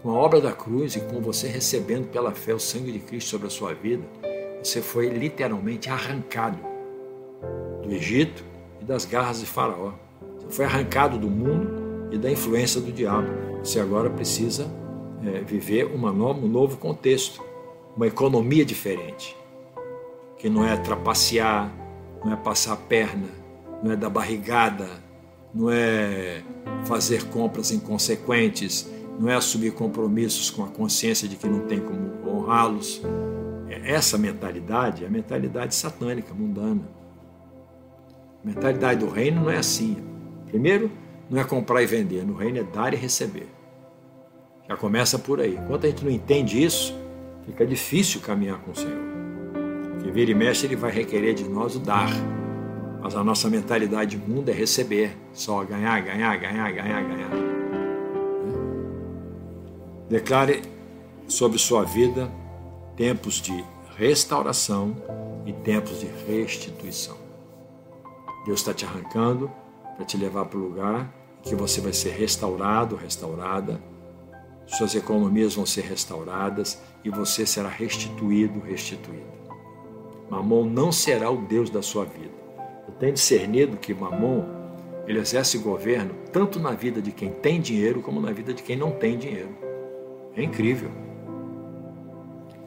Com 0.01 0.11
a 0.11 0.13
obra 0.13 0.41
da 0.41 0.51
cruz 0.51 0.95
e 0.95 0.99
com 0.99 1.21
você 1.21 1.47
recebendo 1.47 2.09
pela 2.09 2.33
fé 2.33 2.53
o 2.53 2.59
sangue 2.59 2.91
de 2.91 2.99
Cristo 2.99 3.29
sobre 3.29 3.47
a 3.47 3.49
sua 3.49 3.73
vida, 3.73 4.03
você 4.61 4.81
foi 4.81 5.09
literalmente 5.09 5.89
arrancado 5.89 6.59
do 7.81 7.91
Egito 7.91 8.43
e 8.81 8.85
das 8.85 9.05
garras 9.05 9.39
de 9.39 9.45
Faraó. 9.45 9.93
Você 10.39 10.55
foi 10.55 10.65
arrancado 10.65 11.17
do 11.17 11.29
mundo 11.29 11.72
e 12.13 12.17
da 12.17 12.31
influência 12.31 12.79
do 12.79 12.91
diabo. 12.91 13.27
Você 13.63 13.79
agora 13.79 14.07
precisa 14.07 14.71
é, 15.25 15.39
viver 15.41 15.85
uma 15.85 16.11
um 16.11 16.47
novo 16.47 16.77
contexto, 16.77 17.43
uma 17.97 18.05
economia 18.05 18.63
diferente, 18.63 19.35
que 20.37 20.47
não 20.47 20.63
é 20.63 20.77
trapacear, 20.77 21.73
não 22.23 22.31
é 22.31 22.35
passar 22.35 22.73
a 22.73 22.77
perna, 22.77 23.27
não 23.81 23.91
é 23.91 23.95
dar 23.95 24.11
barrigada, 24.11 24.87
não 25.51 25.71
é 25.71 26.43
fazer 26.85 27.25
compras 27.29 27.71
inconsequentes, 27.71 28.87
não 29.19 29.27
é 29.27 29.33
assumir 29.33 29.71
compromissos 29.71 30.51
com 30.51 30.63
a 30.63 30.67
consciência 30.67 31.27
de 31.27 31.35
que 31.35 31.47
não 31.47 31.61
tem 31.61 31.79
como 31.79 32.11
honrá-los. 32.27 33.01
É, 33.67 33.91
essa 33.91 34.19
mentalidade 34.19 35.03
é 35.03 35.07
a 35.07 35.09
mentalidade 35.09 35.73
satânica, 35.73 36.31
mundana. 36.31 36.83
A 38.43 38.47
mentalidade 38.47 38.99
do 38.99 39.09
reino 39.09 39.41
não 39.41 39.49
é 39.49 39.57
assim. 39.57 39.97
Primeiro, 40.45 40.91
não 41.29 41.39
é 41.39 41.43
comprar 41.43 41.81
e 41.81 41.85
vender, 41.85 42.25
no 42.25 42.35
reino 42.35 42.59
é 42.59 42.63
dar 42.63 42.93
e 42.93 42.97
receber. 42.97 43.47
Já 44.67 44.77
começa 44.77 45.19
por 45.19 45.41
aí. 45.41 45.55
Enquanto 45.55 45.85
a 45.85 45.89
gente 45.89 46.03
não 46.03 46.11
entende 46.11 46.63
isso, 46.63 46.95
fica 47.45 47.65
difícil 47.65 48.21
caminhar 48.21 48.59
com 48.59 48.71
o 48.71 48.75
Senhor. 48.75 49.01
Porque 49.93 50.11
vira 50.11 50.31
e 50.31 50.35
mexe, 50.35 50.65
Ele 50.65 50.75
vai 50.75 50.91
requerer 50.91 51.33
de 51.33 51.43
nós 51.43 51.75
o 51.75 51.79
dar. 51.79 52.09
Mas 53.01 53.15
a 53.15 53.23
nossa 53.23 53.49
mentalidade 53.49 54.17
mundo 54.17 54.49
é 54.49 54.53
receber. 54.53 55.17
Só 55.33 55.63
ganhar, 55.63 55.99
ganhar, 56.01 56.37
ganhar, 56.37 56.71
ganhar, 56.71 57.03
ganhar. 57.03 57.31
Declare 60.09 60.61
sobre 61.27 61.57
sua 61.57 61.83
vida 61.83 62.31
tempos 62.95 63.41
de 63.41 63.63
restauração 63.97 64.95
e 65.45 65.51
tempos 65.51 65.99
de 65.99 66.07
restituição. 66.27 67.17
Deus 68.45 68.59
está 68.59 68.73
te 68.73 68.85
arrancando 68.85 69.51
para 69.95 70.05
te 70.05 70.17
levar 70.17 70.45
para 70.45 70.57
o 70.57 70.61
lugar 70.61 71.13
que 71.41 71.55
você 71.55 71.81
vai 71.81 71.93
ser 71.93 72.11
restaurado, 72.11 72.95
restaurada, 72.95 73.81
suas 74.65 74.95
economias 74.95 75.55
vão 75.55 75.65
ser 75.65 75.81
restauradas 75.81 76.81
e 77.03 77.09
você 77.09 77.45
será 77.45 77.67
restituído, 77.67 78.59
restituída. 78.61 79.33
Mamon 80.29 80.65
não 80.65 80.91
será 80.91 81.29
o 81.29 81.37
Deus 81.37 81.69
da 81.69 81.81
sua 81.81 82.05
vida. 82.05 82.33
Eu 82.87 82.93
tenho 82.95 83.13
discernido 83.13 83.77
que 83.77 83.93
Mamon 83.93 84.45
ele 85.05 85.19
exerce 85.19 85.57
governo 85.57 86.15
tanto 86.31 86.59
na 86.59 86.71
vida 86.71 87.01
de 87.01 87.11
quem 87.11 87.29
tem 87.29 87.59
dinheiro 87.59 88.01
como 88.01 88.21
na 88.21 88.31
vida 88.31 88.53
de 88.53 88.63
quem 88.63 88.77
não 88.77 88.91
tem 88.91 89.17
dinheiro. 89.17 89.49
É 90.35 90.41
incrível. 90.41 90.89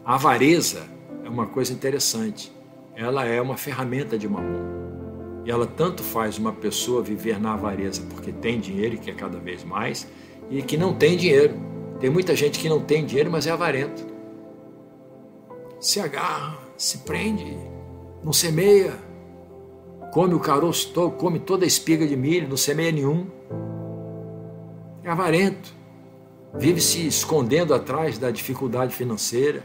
A 0.05 0.15
avareza 0.15 0.87
é 1.25 1.29
uma 1.29 1.47
coisa 1.47 1.73
interessante. 1.73 2.53
Ela 2.95 3.25
é 3.25 3.41
uma 3.41 3.57
ferramenta 3.57 4.19
de 4.19 4.29
Mamon. 4.29 4.86
E 5.47 5.51
ela 5.51 5.65
tanto 5.65 6.03
faz 6.03 6.39
uma 6.39 6.53
pessoa 6.53 7.01
viver 7.01 7.41
na 7.41 7.55
avareza 7.55 8.03
porque 8.11 8.33
tem 8.33 8.59
dinheiro 8.59 8.97
e 8.97 8.99
quer 8.99 9.15
cada 9.15 9.39
vez 9.39 9.63
mais, 9.63 10.09
e 10.51 10.61
que 10.61 10.77
não 10.77 10.93
tem 10.93 11.17
dinheiro. 11.17 11.55
Tem 12.01 12.11
muita 12.11 12.35
gente 12.35 12.59
que 12.59 12.69
não 12.69 12.81
tem 12.81 13.07
dinheiro, 13.07 13.31
mas 13.31 13.47
é 13.47 13.53
avarento. 13.53 14.05
Se 15.79 16.01
agarra, 16.01 16.59
se 16.77 16.99
prende, 16.99 17.57
não 18.25 18.33
semeia, 18.33 18.99
come 20.13 20.35
o 20.35 20.41
caroço 20.41 20.91
todo, 20.93 21.13
come 21.13 21.39
toda 21.39 21.65
a 21.65 21.69
espiga 21.69 22.05
de 22.05 22.17
milho, 22.17 22.49
não 22.49 22.57
semeia 22.57 22.91
nenhum. 22.91 23.29
É 25.05 25.11
avarento. 25.11 25.73
Vive 26.59 26.81
se 26.81 27.07
escondendo 27.07 27.73
atrás 27.73 28.19
da 28.19 28.33
dificuldade 28.33 28.93
financeira, 28.97 29.63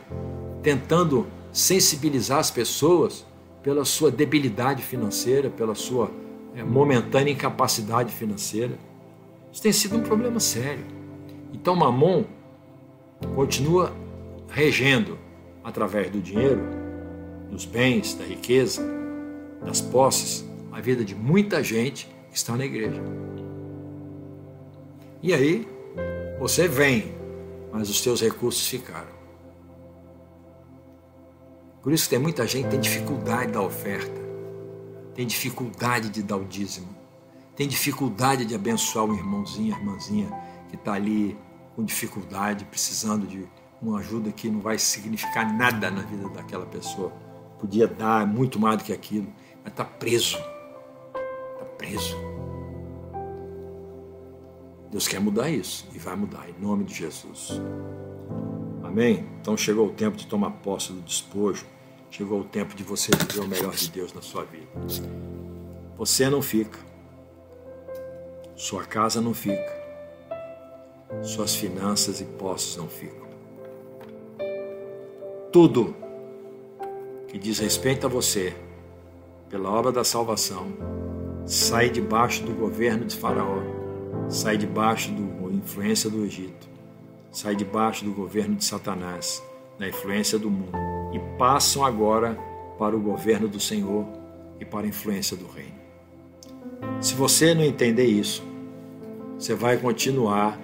tentando 0.62 1.26
sensibilizar 1.52 2.38
as 2.38 2.52
pessoas 2.52 3.26
pela 3.64 3.86
sua 3.86 4.10
debilidade 4.10 4.82
financeira, 4.82 5.50
pela 5.50 5.76
sua 5.76 6.12
é, 6.56 6.64
momentânea 6.64 7.32
incapacidade 7.32 8.12
financeira. 8.14 8.78
Isso 9.52 9.62
tem 9.62 9.72
sido 9.72 9.98
um 9.98 10.02
problema 10.02 10.40
sério. 10.40 10.86
Então 11.54 11.76
Mamon 11.76 12.24
continua 13.36 13.94
regendo 14.50 15.18
através 15.64 16.10
do 16.10 16.20
dinheiro, 16.20 16.62
dos 17.50 17.66
bens, 17.66 18.16
da 18.16 18.24
riqueza, 18.24 18.82
das 19.64 19.82
posses, 19.82 20.46
a 20.72 20.80
vida 20.82 21.04
de 21.04 21.14
muita 21.14 21.64
gente 21.64 22.08
que 22.30 22.38
está 22.38 22.56
na 22.56 22.66
igreja. 22.66 23.02
E 25.22 25.34
aí, 25.34 25.68
você 26.40 26.68
vem, 26.68 27.14
mas 27.72 27.90
os 27.90 28.02
seus 28.02 28.22
recursos 28.22 28.68
ficaram. 28.68 29.21
Por 31.82 31.92
isso 31.92 32.04
que 32.04 32.12
tem 32.12 32.20
muita 32.20 32.46
gente 32.46 32.66
que 32.66 32.72
tem 32.72 32.80
dificuldade 32.80 33.52
da 33.52 33.62
oferta, 33.62 34.22
tem 35.16 35.26
dificuldade 35.26 36.10
de 36.10 36.22
dar 36.22 36.38
o 36.38 36.46
dízimo, 36.46 36.96
tem 37.56 37.68
dificuldade 37.68 38.46
de 38.46 38.54
abençoar 38.54 39.06
o 39.06 39.16
irmãozinho, 39.16 39.76
a 39.76 39.80
irmãzinha 39.80 40.30
que 40.70 40.76
está 40.76 40.94
ali 40.94 41.38
com 41.76 41.84
dificuldade, 41.84 42.66
precisando 42.66 43.26
de 43.26 43.48
uma 43.82 44.00
ajuda 44.00 44.32
que 44.32 44.50
não 44.50 44.62
vai 44.62 44.78
significar 44.78 45.52
nada 45.52 45.90
na 45.90 46.02
vida 46.02 46.30
daquela 46.30 46.66
pessoa. 46.66 47.12
Podia 47.60 47.88
dar 47.88 48.28
muito 48.28 48.60
mais 48.60 48.78
do 48.78 48.84
que 48.84 48.94
aquilo, 48.94 49.28
mas 49.64 49.74
está 49.74 49.84
preso. 49.84 50.38
Está 50.38 51.66
preso. 51.78 52.16
Deus 54.92 55.08
quer 55.08 55.20
mudar 55.20 55.50
isso 55.50 55.88
e 55.94 55.98
vai 55.98 56.16
mudar 56.16 56.48
em 56.50 56.62
nome 56.62 56.84
de 56.84 56.94
Jesus. 56.94 57.60
Amém? 58.92 59.26
Então 59.40 59.56
chegou 59.56 59.88
o 59.88 59.92
tempo 59.92 60.18
de 60.18 60.28
tomar 60.28 60.52
posse 60.52 60.92
do 60.92 61.00
despojo. 61.02 61.66
Chegou 62.10 62.42
o 62.42 62.44
tempo 62.44 62.76
de 62.76 62.84
você 62.84 63.10
viver 63.16 63.40
o 63.40 63.48
melhor 63.48 63.74
de 63.74 63.90
Deus 63.90 64.12
na 64.12 64.22
sua 64.22 64.44
vida. 64.44 64.68
Você 65.98 66.30
não 66.30 66.42
fica. 66.42 66.78
Sua 68.54 68.84
casa 68.84 69.22
não 69.22 69.34
fica. 69.34 69.82
Suas 71.24 71.56
finanças 71.56 72.20
e 72.20 72.26
posses 72.26 72.76
não 72.76 72.90
ficam. 72.90 73.28
Tudo 75.54 75.96
que 77.30 77.40
diz 77.40 77.60
respeito 77.60 78.06
a 78.06 78.10
você, 78.10 78.54
pela 79.50 79.70
obra 79.70 79.94
da 79.94 80.04
salvação, 80.04 80.68
sai 81.46 81.90
debaixo 81.90 82.44
do 82.44 82.52
governo 82.52 83.06
de 83.06 83.16
Faraó, 83.16 83.62
sai 84.28 84.58
debaixo 84.58 85.12
da 85.12 85.50
influência 85.56 86.10
do 86.10 86.26
Egito, 86.26 86.68
sai 87.32 87.56
debaixo 87.56 88.04
do 88.04 88.12
governo 88.12 88.56
de 88.56 88.66
Satanás, 88.66 89.42
da 89.80 89.88
influência 89.88 90.38
do 90.38 90.50
mundo, 90.50 90.78
e 91.14 91.20
passam 91.38 91.84
agora 91.86 92.38
para 92.78 92.96
o 92.96 93.00
governo 93.00 93.48
do 93.48 93.60
Senhor 93.60 94.06
e 94.60 94.66
para 94.66 94.86
a 94.86 94.90
influência 94.90 95.36
do 95.38 95.48
reino. 95.48 95.80
Se 97.00 97.16
você 97.16 97.54
não 97.54 97.64
entender 97.64 98.06
isso, 98.06 98.44
você 99.38 99.56
vai 99.56 99.78
continuar 99.78 100.60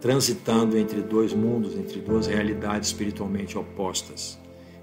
transitando 0.00 0.78
entre 0.78 1.02
dois 1.02 1.32
mundos, 1.32 1.74
entre 1.74 2.00
duas 2.00 2.26
realidades 2.26 2.88
espiritualmente 2.88 3.58
opostas. 3.58 4.38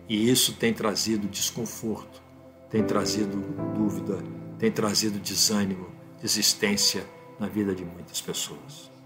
E 0.07 0.29
isso 0.29 0.53
tem 0.53 0.73
trazido 0.73 1.27
desconforto, 1.27 2.21
tem 2.69 2.83
trazido 2.83 3.37
dúvida, 3.75 4.17
tem 4.59 4.71
trazido 4.71 5.19
desânimo, 5.19 5.87
desistência 6.21 7.05
na 7.39 7.47
vida 7.47 7.73
de 7.73 7.83
muitas 7.83 8.21
pessoas. 8.21 8.96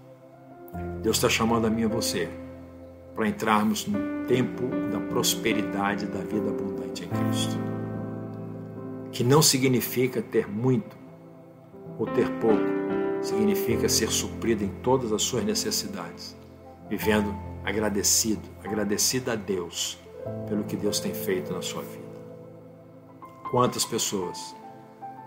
Deus 1.02 1.16
está 1.16 1.28
chamando 1.28 1.66
a 1.66 1.70
mim 1.70 1.82
e 1.82 1.84
a 1.84 1.88
você 1.88 2.28
para 3.14 3.28
entrarmos 3.28 3.86
no 3.86 4.26
tempo 4.26 4.62
da 4.90 4.98
prosperidade 5.00 6.06
da 6.06 6.20
vida 6.20 6.48
abundante 6.48 7.04
em 7.04 7.08
Cristo. 7.08 7.56
Que 9.10 9.22
não 9.22 9.42
significa 9.42 10.22
ter 10.22 10.48
muito 10.48 10.96
ou 11.98 12.06
ter 12.06 12.30
pouco, 12.40 12.64
significa 13.20 13.88
ser 13.88 14.10
suprido 14.10 14.64
em 14.64 14.68
todas 14.82 15.12
as 15.12 15.22
suas 15.22 15.44
necessidades, 15.44 16.36
vivendo 16.88 17.34
agradecido, 17.64 18.48
agradecida 18.64 19.32
a 19.32 19.36
Deus 19.36 19.98
pelo 20.48 20.64
que 20.64 20.76
Deus 20.76 21.00
tem 21.00 21.12
feito 21.12 21.52
na 21.52 21.62
sua 21.62 21.82
vida. 21.82 22.02
Quantas 23.50 23.84
pessoas, 23.84 24.56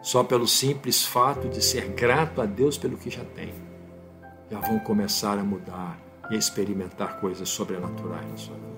só 0.01 0.23
pelo 0.23 0.47
simples 0.47 1.05
fato 1.05 1.47
de 1.47 1.63
ser 1.63 1.89
grato 1.89 2.41
a 2.41 2.45
Deus 2.45 2.77
pelo 2.77 2.97
que 2.97 3.09
já 3.09 3.23
tem, 3.23 3.53
já 4.49 4.59
vão 4.59 4.79
começar 4.79 5.37
a 5.37 5.43
mudar 5.43 5.99
e 6.29 6.35
a 6.35 6.37
experimentar 6.37 7.19
coisas 7.19 7.49
sobrenaturais 7.49 8.29
na 8.29 8.37
sua 8.37 8.55
vida. 8.55 8.75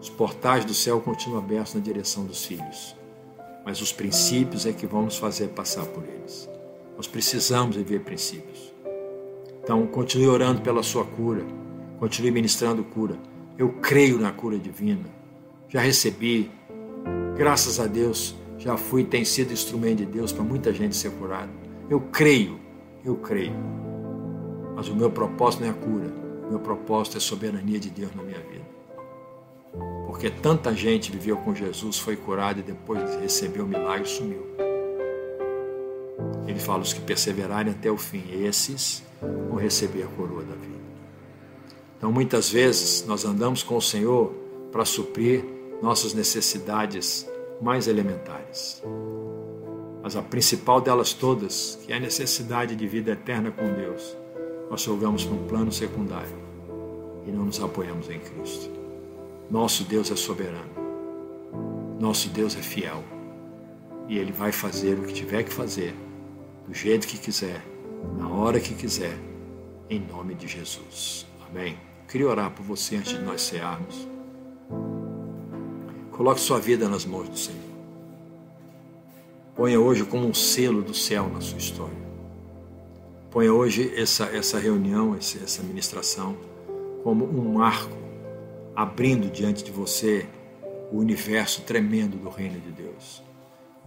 Os 0.00 0.10
portais 0.10 0.64
do 0.64 0.74
céu 0.74 1.00
continuam 1.00 1.38
abertos 1.38 1.74
na 1.74 1.80
direção 1.80 2.24
dos 2.24 2.44
filhos, 2.44 2.96
mas 3.64 3.80
os 3.80 3.92
princípios 3.92 4.66
é 4.66 4.72
que 4.72 4.86
vão 4.86 5.02
nos 5.02 5.16
fazer 5.16 5.48
passar 5.48 5.84
por 5.86 6.04
eles. 6.04 6.48
Nós 6.96 7.06
precisamos 7.06 7.76
viver 7.76 8.00
princípios. 8.00 8.72
Então, 9.62 9.86
continue 9.86 10.28
orando 10.28 10.60
pela 10.60 10.82
sua 10.82 11.04
cura, 11.04 11.44
continue 11.98 12.30
ministrando 12.30 12.84
cura. 12.84 13.16
Eu 13.58 13.70
creio 13.80 14.18
na 14.18 14.30
cura 14.30 14.58
divina. 14.58 15.04
Já 15.68 15.80
recebi, 15.80 16.50
graças 17.36 17.80
a 17.80 17.86
Deus, 17.86 18.36
já 18.58 18.76
fui, 18.76 19.04
tem 19.04 19.24
sido 19.24 19.52
instrumento 19.52 19.98
de 19.98 20.06
Deus 20.06 20.32
para 20.32 20.44
muita 20.44 20.72
gente 20.72 20.94
ser 20.94 21.10
curada. 21.12 21.50
Eu 21.90 22.00
creio, 22.00 22.60
eu 23.04 23.16
creio. 23.16 23.54
Mas 24.76 24.88
o 24.88 24.94
meu 24.94 25.10
propósito 25.10 25.62
não 25.62 25.68
é 25.68 25.70
a 25.70 25.74
cura, 25.74 26.12
o 26.46 26.50
meu 26.50 26.60
propósito 26.60 27.14
é 27.14 27.16
a 27.16 27.20
soberania 27.20 27.80
de 27.80 27.88
Deus 27.88 28.14
na 28.14 28.22
minha 28.22 28.40
vida. 28.40 28.66
Porque 30.06 30.30
tanta 30.30 30.74
gente 30.74 31.10
viveu 31.10 31.38
com 31.38 31.54
Jesus, 31.54 31.98
foi 31.98 32.14
curada 32.14 32.60
e 32.60 32.62
depois 32.62 33.16
recebeu 33.16 33.64
o 33.64 33.66
milagre 33.66 34.04
e 34.04 34.10
sumiu. 34.10 34.46
Ele 36.46 36.60
fala: 36.60 36.82
os 36.82 36.92
que 36.92 37.00
perseverarem 37.00 37.72
até 37.72 37.90
o 37.90 37.96
fim, 37.96 38.22
esses 38.30 39.02
vão 39.48 39.56
receber 39.56 40.02
a 40.02 40.06
coroa 40.08 40.42
da 40.42 40.54
vida. 40.54 40.76
Então, 41.96 42.12
muitas 42.12 42.50
vezes, 42.50 43.06
nós 43.06 43.24
andamos 43.24 43.62
com 43.62 43.76
o 43.76 43.82
Senhor 43.82 44.32
para 44.70 44.84
suprir 44.84 45.42
nossas 45.82 46.12
necessidades 46.12 47.26
mais 47.62 47.88
elementares. 47.88 48.82
Mas 50.02 50.14
a 50.14 50.22
principal 50.22 50.80
delas 50.80 51.14
todas, 51.14 51.78
que 51.84 51.92
é 51.92 51.96
a 51.96 52.00
necessidade 52.00 52.76
de 52.76 52.86
vida 52.86 53.12
eterna 53.12 53.50
com 53.50 53.72
Deus, 53.72 54.16
nós 54.70 54.82
jogamos 54.82 55.24
para 55.24 55.34
um 55.34 55.46
plano 55.46 55.72
secundário 55.72 56.36
e 57.26 57.30
não 57.30 57.44
nos 57.44 57.60
apoiamos 57.62 58.10
em 58.10 58.18
Cristo. 58.18 58.70
Nosso 59.50 59.84
Deus 59.84 60.10
é 60.10 60.16
soberano. 60.16 60.70
Nosso 62.00 62.28
Deus 62.28 62.56
é 62.56 62.62
fiel. 62.62 63.02
E 64.08 64.18
Ele 64.18 64.32
vai 64.32 64.52
fazer 64.52 64.98
o 64.98 65.02
que 65.02 65.12
tiver 65.12 65.42
que 65.42 65.52
fazer 65.52 65.94
do 66.66 66.74
jeito 66.74 67.06
que 67.06 67.18
quiser, 67.18 67.64
na 68.16 68.28
hora 68.28 68.60
que 68.60 68.74
quiser, 68.74 69.16
em 69.88 70.00
nome 70.00 70.34
de 70.34 70.48
Jesus. 70.48 71.26
Amém. 71.48 71.72
Eu 71.72 72.06
queria 72.08 72.28
orar 72.28 72.50
por 72.50 72.62
você 72.64 72.96
antes 72.96 73.12
de 73.12 73.22
nós 73.22 73.42
cearmos. 73.42 74.06
Coloque 76.10 76.40
sua 76.40 76.58
vida 76.58 76.88
nas 76.88 77.04
mãos 77.04 77.28
do 77.28 77.36
Senhor. 77.36 77.60
Ponha 79.54 79.80
hoje 79.80 80.04
como 80.04 80.26
um 80.26 80.34
selo 80.34 80.82
do 80.82 80.94
céu 80.94 81.28
na 81.28 81.40
sua 81.40 81.58
história. 81.58 82.05
Ponha 83.30 83.52
hoje 83.52 83.92
essa, 83.96 84.24
essa 84.24 84.58
reunião, 84.58 85.14
essa 85.14 85.62
ministração, 85.62 86.36
como 87.02 87.24
um 87.24 87.54
marco, 87.54 87.96
abrindo 88.74 89.30
diante 89.30 89.62
de 89.62 89.70
você 89.70 90.26
o 90.92 90.98
universo 90.98 91.62
tremendo 91.62 92.16
do 92.16 92.28
reino 92.28 92.60
de 92.60 92.70
Deus. 92.70 93.22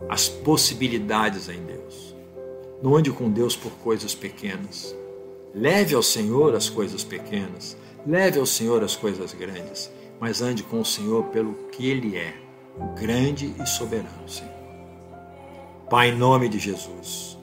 As 0.07 0.29
possibilidades 0.29 1.49
em 1.49 1.61
Deus 1.63 2.15
não 2.81 2.95
ande 2.95 3.11
com 3.11 3.29
Deus 3.29 3.55
por 3.55 3.71
coisas 3.73 4.15
pequenas. 4.15 4.95
Leve 5.53 5.95
ao 5.95 6.03
Senhor 6.03 6.55
as 6.55 6.69
coisas 6.69 7.03
pequenas. 7.03 7.75
Leve 8.05 8.39
ao 8.39 8.45
Senhor 8.45 8.83
as 8.83 8.95
coisas 8.95 9.33
grandes. 9.33 9.91
Mas 10.19 10.41
ande 10.41 10.63
com 10.63 10.79
o 10.79 10.85
Senhor 10.85 11.25
pelo 11.25 11.53
que 11.71 11.89
Ele 11.89 12.15
é, 12.15 12.33
o 12.77 12.93
grande 12.93 13.53
e 13.61 13.65
soberano 13.65 14.27
Senhor. 14.27 14.53
Pai, 15.89 16.09
em 16.09 16.17
nome 16.17 16.47
de 16.47 16.59
Jesus, 16.59 17.38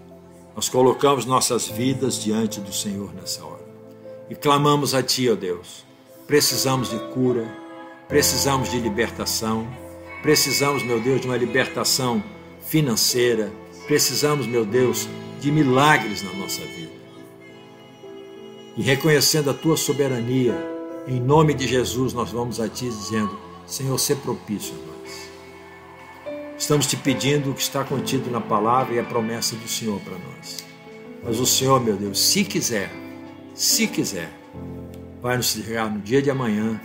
nós 0.56 0.70
colocamos 0.70 1.26
nossas 1.26 1.68
vidas 1.68 2.18
diante 2.18 2.60
do 2.62 2.72
Senhor 2.72 3.12
nessa 3.12 3.44
hora 3.44 3.66
e 4.30 4.34
clamamos 4.34 4.94
a 4.94 5.02
Ti, 5.02 5.28
ó 5.28 5.34
Deus. 5.34 5.84
Precisamos 6.26 6.88
de 6.88 6.98
cura, 7.12 7.46
precisamos 8.08 8.70
de 8.70 8.80
libertação, 8.80 9.68
precisamos, 10.22 10.82
meu 10.82 10.98
Deus, 10.98 11.20
de 11.20 11.26
uma 11.26 11.36
libertação 11.36 12.24
financeira, 12.62 13.52
precisamos, 13.86 14.46
meu 14.46 14.64
Deus, 14.64 15.06
de 15.42 15.52
milagres 15.52 16.22
na 16.22 16.32
nossa 16.32 16.62
vida. 16.62 16.96
E 18.78 18.82
reconhecendo 18.82 19.50
a 19.50 19.54
tua 19.54 19.76
soberania, 19.76 20.56
em 21.06 21.20
nome 21.20 21.52
de 21.52 21.66
Jesus, 21.68 22.14
nós 22.14 22.30
vamos 22.32 22.60
a 22.60 22.68
ti 22.68 22.86
dizendo: 22.86 23.38
Senhor, 23.66 23.98
se 23.98 24.14
propício 24.16 24.74
a 24.74 24.86
nós. 24.86 24.95
Estamos 26.66 26.88
te 26.88 26.96
pedindo 26.96 27.52
o 27.52 27.54
que 27.54 27.62
está 27.62 27.84
contido 27.84 28.28
na 28.28 28.40
palavra 28.40 28.96
e 28.96 28.98
a 28.98 29.04
promessa 29.04 29.54
do 29.54 29.68
Senhor 29.68 30.00
para 30.00 30.18
nós. 30.18 30.64
Mas 31.22 31.38
o 31.38 31.46
Senhor, 31.46 31.80
meu 31.80 31.94
Deus, 31.94 32.18
se 32.18 32.42
quiser, 32.42 32.90
se 33.54 33.86
quiser, 33.86 34.32
vai 35.22 35.36
nos 35.36 35.52
chegar 35.52 35.88
no 35.88 36.00
dia 36.00 36.20
de 36.20 36.28
amanhã. 36.28 36.80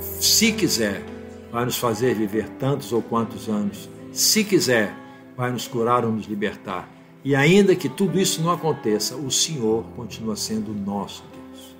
Se 0.00 0.52
quiser, 0.52 1.02
vai 1.50 1.64
nos 1.64 1.76
fazer 1.76 2.14
viver 2.14 2.48
tantos 2.50 2.92
ou 2.92 3.02
quantos 3.02 3.48
anos. 3.48 3.90
Se 4.12 4.44
quiser, 4.44 4.94
vai 5.36 5.50
nos 5.50 5.66
curar 5.66 6.04
ou 6.04 6.12
nos 6.12 6.26
libertar. 6.26 6.88
E 7.24 7.34
ainda 7.34 7.74
que 7.74 7.88
tudo 7.88 8.16
isso 8.16 8.40
não 8.42 8.52
aconteça, 8.52 9.16
o 9.16 9.28
Senhor 9.28 9.82
continua 9.96 10.36
sendo 10.36 10.72
nosso 10.72 11.24
Deus. 11.32 11.74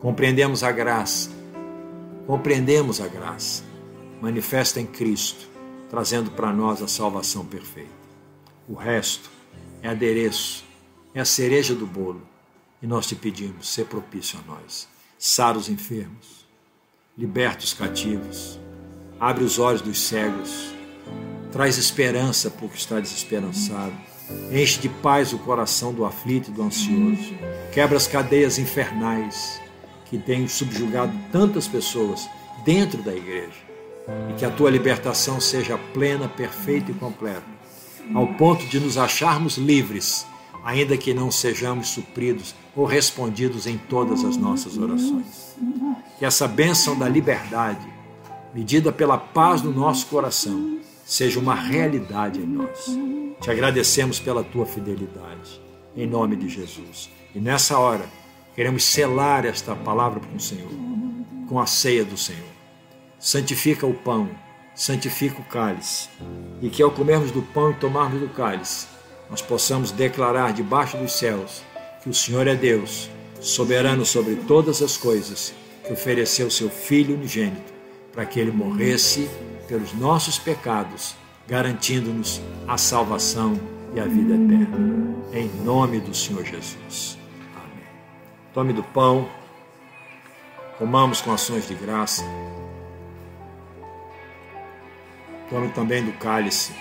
Compreendemos 0.00 0.62
a 0.62 0.70
graça, 0.70 1.30
compreendemos 2.26 3.00
a 3.00 3.08
graça, 3.08 3.64
manifesta 4.20 4.78
em 4.78 4.84
Cristo, 4.84 5.50
trazendo 5.92 6.32
para 6.32 6.52
nós 6.52 6.82
a 6.82 6.88
salvação 6.88 7.46
perfeita. 7.46 7.92
O 8.68 8.74
resto 8.74 9.30
é 9.80 9.88
adereço, 9.88 10.64
é 11.14 11.20
a 11.20 11.24
cereja 11.24 11.72
do 11.72 11.86
bolo, 11.86 12.26
e 12.82 12.86
nós 12.88 13.06
te 13.06 13.14
pedimos, 13.14 13.68
ser 13.68 13.84
propício 13.84 14.40
a 14.40 14.50
nós. 14.50 14.88
Sara 15.16 15.56
os 15.56 15.68
enfermos, 15.68 16.44
liberta 17.16 17.64
os 17.64 17.72
cativos, 17.72 18.58
abre 19.20 19.44
os 19.44 19.60
olhos 19.60 19.82
dos 19.82 20.00
cegos, 20.00 20.74
traz 21.52 21.78
esperança 21.78 22.50
porque 22.50 22.76
está 22.76 22.98
desesperançado 22.98 23.94
Enche 24.50 24.80
de 24.80 24.88
paz 24.88 25.32
o 25.32 25.38
coração 25.38 25.92
do 25.92 26.04
aflito 26.04 26.50
e 26.50 26.52
do 26.52 26.62
ansioso. 26.62 27.34
Quebra 27.72 27.96
as 27.96 28.06
cadeias 28.06 28.58
infernais 28.58 29.60
que 30.06 30.18
tem 30.18 30.46
subjugado 30.46 31.12
tantas 31.30 31.66
pessoas 31.66 32.28
dentro 32.64 33.02
da 33.02 33.14
igreja. 33.14 33.61
E 34.30 34.34
que 34.34 34.44
a 34.44 34.50
tua 34.50 34.70
libertação 34.70 35.40
seja 35.40 35.78
plena, 35.92 36.28
perfeita 36.28 36.90
e 36.90 36.94
completa, 36.94 37.46
ao 38.14 38.26
ponto 38.34 38.66
de 38.66 38.80
nos 38.80 38.98
acharmos 38.98 39.56
livres, 39.56 40.26
ainda 40.64 40.96
que 40.96 41.14
não 41.14 41.30
sejamos 41.30 41.88
supridos 41.88 42.54
ou 42.74 42.84
respondidos 42.84 43.66
em 43.66 43.78
todas 43.78 44.24
as 44.24 44.36
nossas 44.36 44.76
orações. 44.76 45.56
Que 46.18 46.24
essa 46.24 46.48
bênção 46.48 46.98
da 46.98 47.08
liberdade, 47.08 47.86
medida 48.54 48.90
pela 48.92 49.18
paz 49.18 49.62
no 49.62 49.72
nosso 49.72 50.06
coração, 50.06 50.78
seja 51.04 51.38
uma 51.38 51.54
realidade 51.54 52.40
em 52.40 52.46
nós. 52.46 52.86
Te 53.40 53.50
agradecemos 53.50 54.20
pela 54.20 54.44
tua 54.44 54.64
fidelidade, 54.64 55.60
em 55.96 56.06
nome 56.06 56.36
de 56.36 56.48
Jesus. 56.48 57.10
E 57.34 57.40
nessa 57.40 57.78
hora, 57.78 58.06
queremos 58.54 58.84
selar 58.84 59.44
esta 59.44 59.74
palavra 59.74 60.20
com 60.20 60.36
o 60.36 60.40
Senhor, 60.40 60.70
com 61.48 61.58
a 61.58 61.66
ceia 61.66 62.04
do 62.04 62.16
Senhor. 62.16 62.51
Santifica 63.24 63.86
o 63.86 63.94
pão, 63.94 64.28
santifica 64.74 65.40
o 65.40 65.44
cálice, 65.44 66.08
e 66.60 66.68
que 66.68 66.82
ao 66.82 66.90
comermos 66.90 67.30
do 67.30 67.40
pão 67.40 67.70
e 67.70 67.74
tomarmos 67.74 68.20
do 68.20 68.28
cálice, 68.28 68.88
nós 69.30 69.40
possamos 69.40 69.92
declarar 69.92 70.52
debaixo 70.52 70.96
dos 70.96 71.12
céus 71.12 71.62
que 72.02 72.10
o 72.10 72.14
Senhor 72.14 72.48
é 72.48 72.56
Deus, 72.56 73.08
soberano 73.40 74.04
sobre 74.04 74.34
todas 74.34 74.82
as 74.82 74.96
coisas, 74.96 75.54
que 75.86 75.92
ofereceu 75.92 76.50
seu 76.50 76.68
Filho 76.68 77.14
unigênito 77.14 77.72
para 78.12 78.26
que 78.26 78.40
ele 78.40 78.50
morresse 78.50 79.30
pelos 79.68 79.92
nossos 79.92 80.36
pecados, 80.36 81.14
garantindo-nos 81.46 82.42
a 82.66 82.76
salvação 82.76 83.56
e 83.94 84.00
a 84.00 84.04
vida 84.04 84.34
eterna. 84.34 85.14
Em 85.32 85.46
nome 85.62 86.00
do 86.00 86.12
Senhor 86.12 86.44
Jesus. 86.44 87.16
Amém. 87.54 87.86
Tome 88.52 88.72
do 88.72 88.82
pão, 88.82 89.28
comamos 90.76 91.20
com 91.20 91.30
ações 91.30 91.68
de 91.68 91.76
graça. 91.76 92.24
Tome 95.52 95.68
também 95.68 96.02
do 96.02 96.12
cálice, 96.12 96.72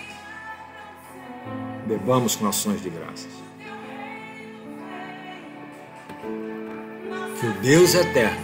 bebamos 1.85 2.37
com 2.37 2.47
ações 2.47 2.81
de 2.81 2.89
graças. 2.89 3.27
Que 7.37 7.47
o 7.47 7.53
Deus 7.55 7.93
eterno, 7.93 8.39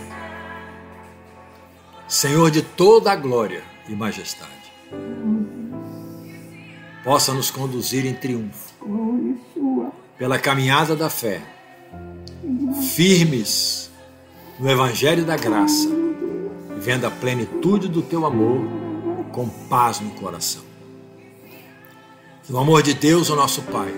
Senhor 2.09 2.51
de 2.51 2.61
toda 2.61 3.09
a 3.09 3.15
glória 3.15 3.63
e 3.87 3.95
majestade, 3.95 4.51
possa 7.05 7.33
nos 7.33 7.49
conduzir 7.49 8.05
em 8.05 8.13
triunfo 8.13 8.73
pela 10.17 10.37
caminhada 10.37 10.93
da 10.93 11.09
fé, 11.09 11.41
firmes 12.93 13.89
no 14.59 14.69
Evangelho 14.69 15.23
da 15.23 15.37
graça, 15.37 15.87
vendo 16.79 17.07
a 17.07 17.11
plenitude 17.11 17.87
do 17.87 18.01
teu 18.01 18.25
amor 18.25 18.86
com 19.37 19.47
paz 19.47 19.99
no 19.99 20.09
coração. 20.15 20.63
Que 22.43 22.51
o 22.51 22.57
amor 22.57 22.81
de 22.81 22.95
Deus, 22.95 23.29
o 23.29 23.35
nosso 23.35 23.61
Pai, 23.61 23.93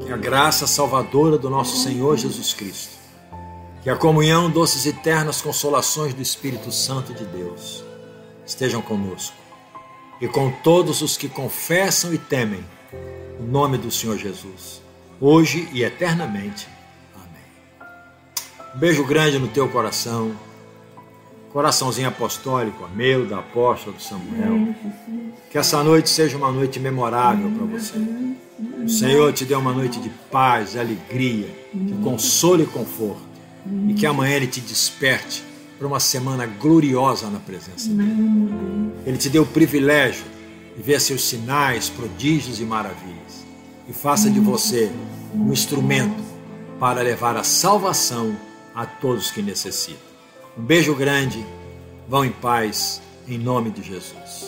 que 0.00 0.10
a 0.10 0.16
graça 0.16 0.66
salvadora 0.66 1.36
do 1.36 1.50
nosso 1.50 1.76
Senhor 1.82 2.16
Jesus 2.16 2.54
Cristo, 2.54 2.96
que 3.82 3.90
a 3.90 3.96
comunhão, 3.96 4.48
doces 4.48 4.86
e 4.86 4.88
eternas 4.88 5.42
consolações 5.42 6.14
do 6.14 6.22
Espírito 6.22 6.72
Santo 6.72 7.12
de 7.12 7.26
Deus 7.26 7.84
estejam 8.46 8.80
conosco 8.80 9.36
e 10.18 10.26
com 10.26 10.50
todos 10.50 11.02
os 11.02 11.14
que 11.14 11.28
confessam 11.28 12.14
e 12.14 12.16
temem 12.16 12.64
o 13.38 13.42
nome 13.42 13.76
do 13.76 13.90
Senhor 13.90 14.16
Jesus, 14.16 14.80
hoje 15.20 15.68
e 15.74 15.82
eternamente. 15.82 16.66
Amém. 17.14 17.90
Um 18.74 18.78
beijo 18.78 19.04
grande 19.04 19.38
no 19.38 19.48
teu 19.48 19.68
coração, 19.68 20.34
coraçãozinho 21.52 22.08
apostólico, 22.08 22.88
meu, 22.94 23.26
da 23.26 23.38
apóstola, 23.38 23.96
do 23.96 24.02
Samuel. 24.02 24.74
Que 25.50 25.58
essa 25.58 25.82
noite 25.82 26.08
seja 26.10 26.36
uma 26.36 26.52
noite 26.52 26.78
memorável 26.78 27.50
para 27.50 27.66
você. 27.66 27.94
O 28.84 28.88
Senhor 28.88 29.32
te 29.32 29.44
dê 29.44 29.54
uma 29.54 29.72
noite 29.72 30.00
de 30.00 30.10
paz, 30.30 30.72
de 30.72 30.78
alegria, 30.78 31.48
de 31.72 31.94
consolo 32.02 32.62
e 32.62 32.66
conforto 32.66 33.28
e 33.88 33.94
que 33.94 34.06
amanhã 34.06 34.36
Ele 34.36 34.46
te 34.46 34.60
desperte 34.60 35.44
para 35.78 35.86
uma 35.86 36.00
semana 36.00 36.46
gloriosa 36.46 37.28
na 37.28 37.38
presença 37.38 37.88
dele. 37.88 38.92
Ele 39.06 39.16
te 39.16 39.28
deu 39.28 39.42
o 39.42 39.46
privilégio 39.46 40.24
de 40.76 40.82
ver 40.82 41.00
seus 41.00 41.22
sinais, 41.22 41.88
prodígios 41.88 42.60
e 42.60 42.64
maravilhas 42.64 43.46
e 43.88 43.92
faça 43.92 44.28
de 44.28 44.40
você 44.40 44.90
um 45.34 45.52
instrumento 45.52 46.22
para 46.78 47.00
levar 47.02 47.36
a 47.36 47.44
salvação 47.44 48.36
a 48.74 48.84
todos 48.86 49.30
que 49.30 49.42
necessitam. 49.42 50.07
Um 50.58 50.62
beijo 50.62 50.92
grande, 50.92 51.46
vão 52.08 52.24
em 52.24 52.32
paz, 52.32 53.00
em 53.28 53.38
nome 53.38 53.70
de 53.70 53.80
Jesus. 53.80 54.47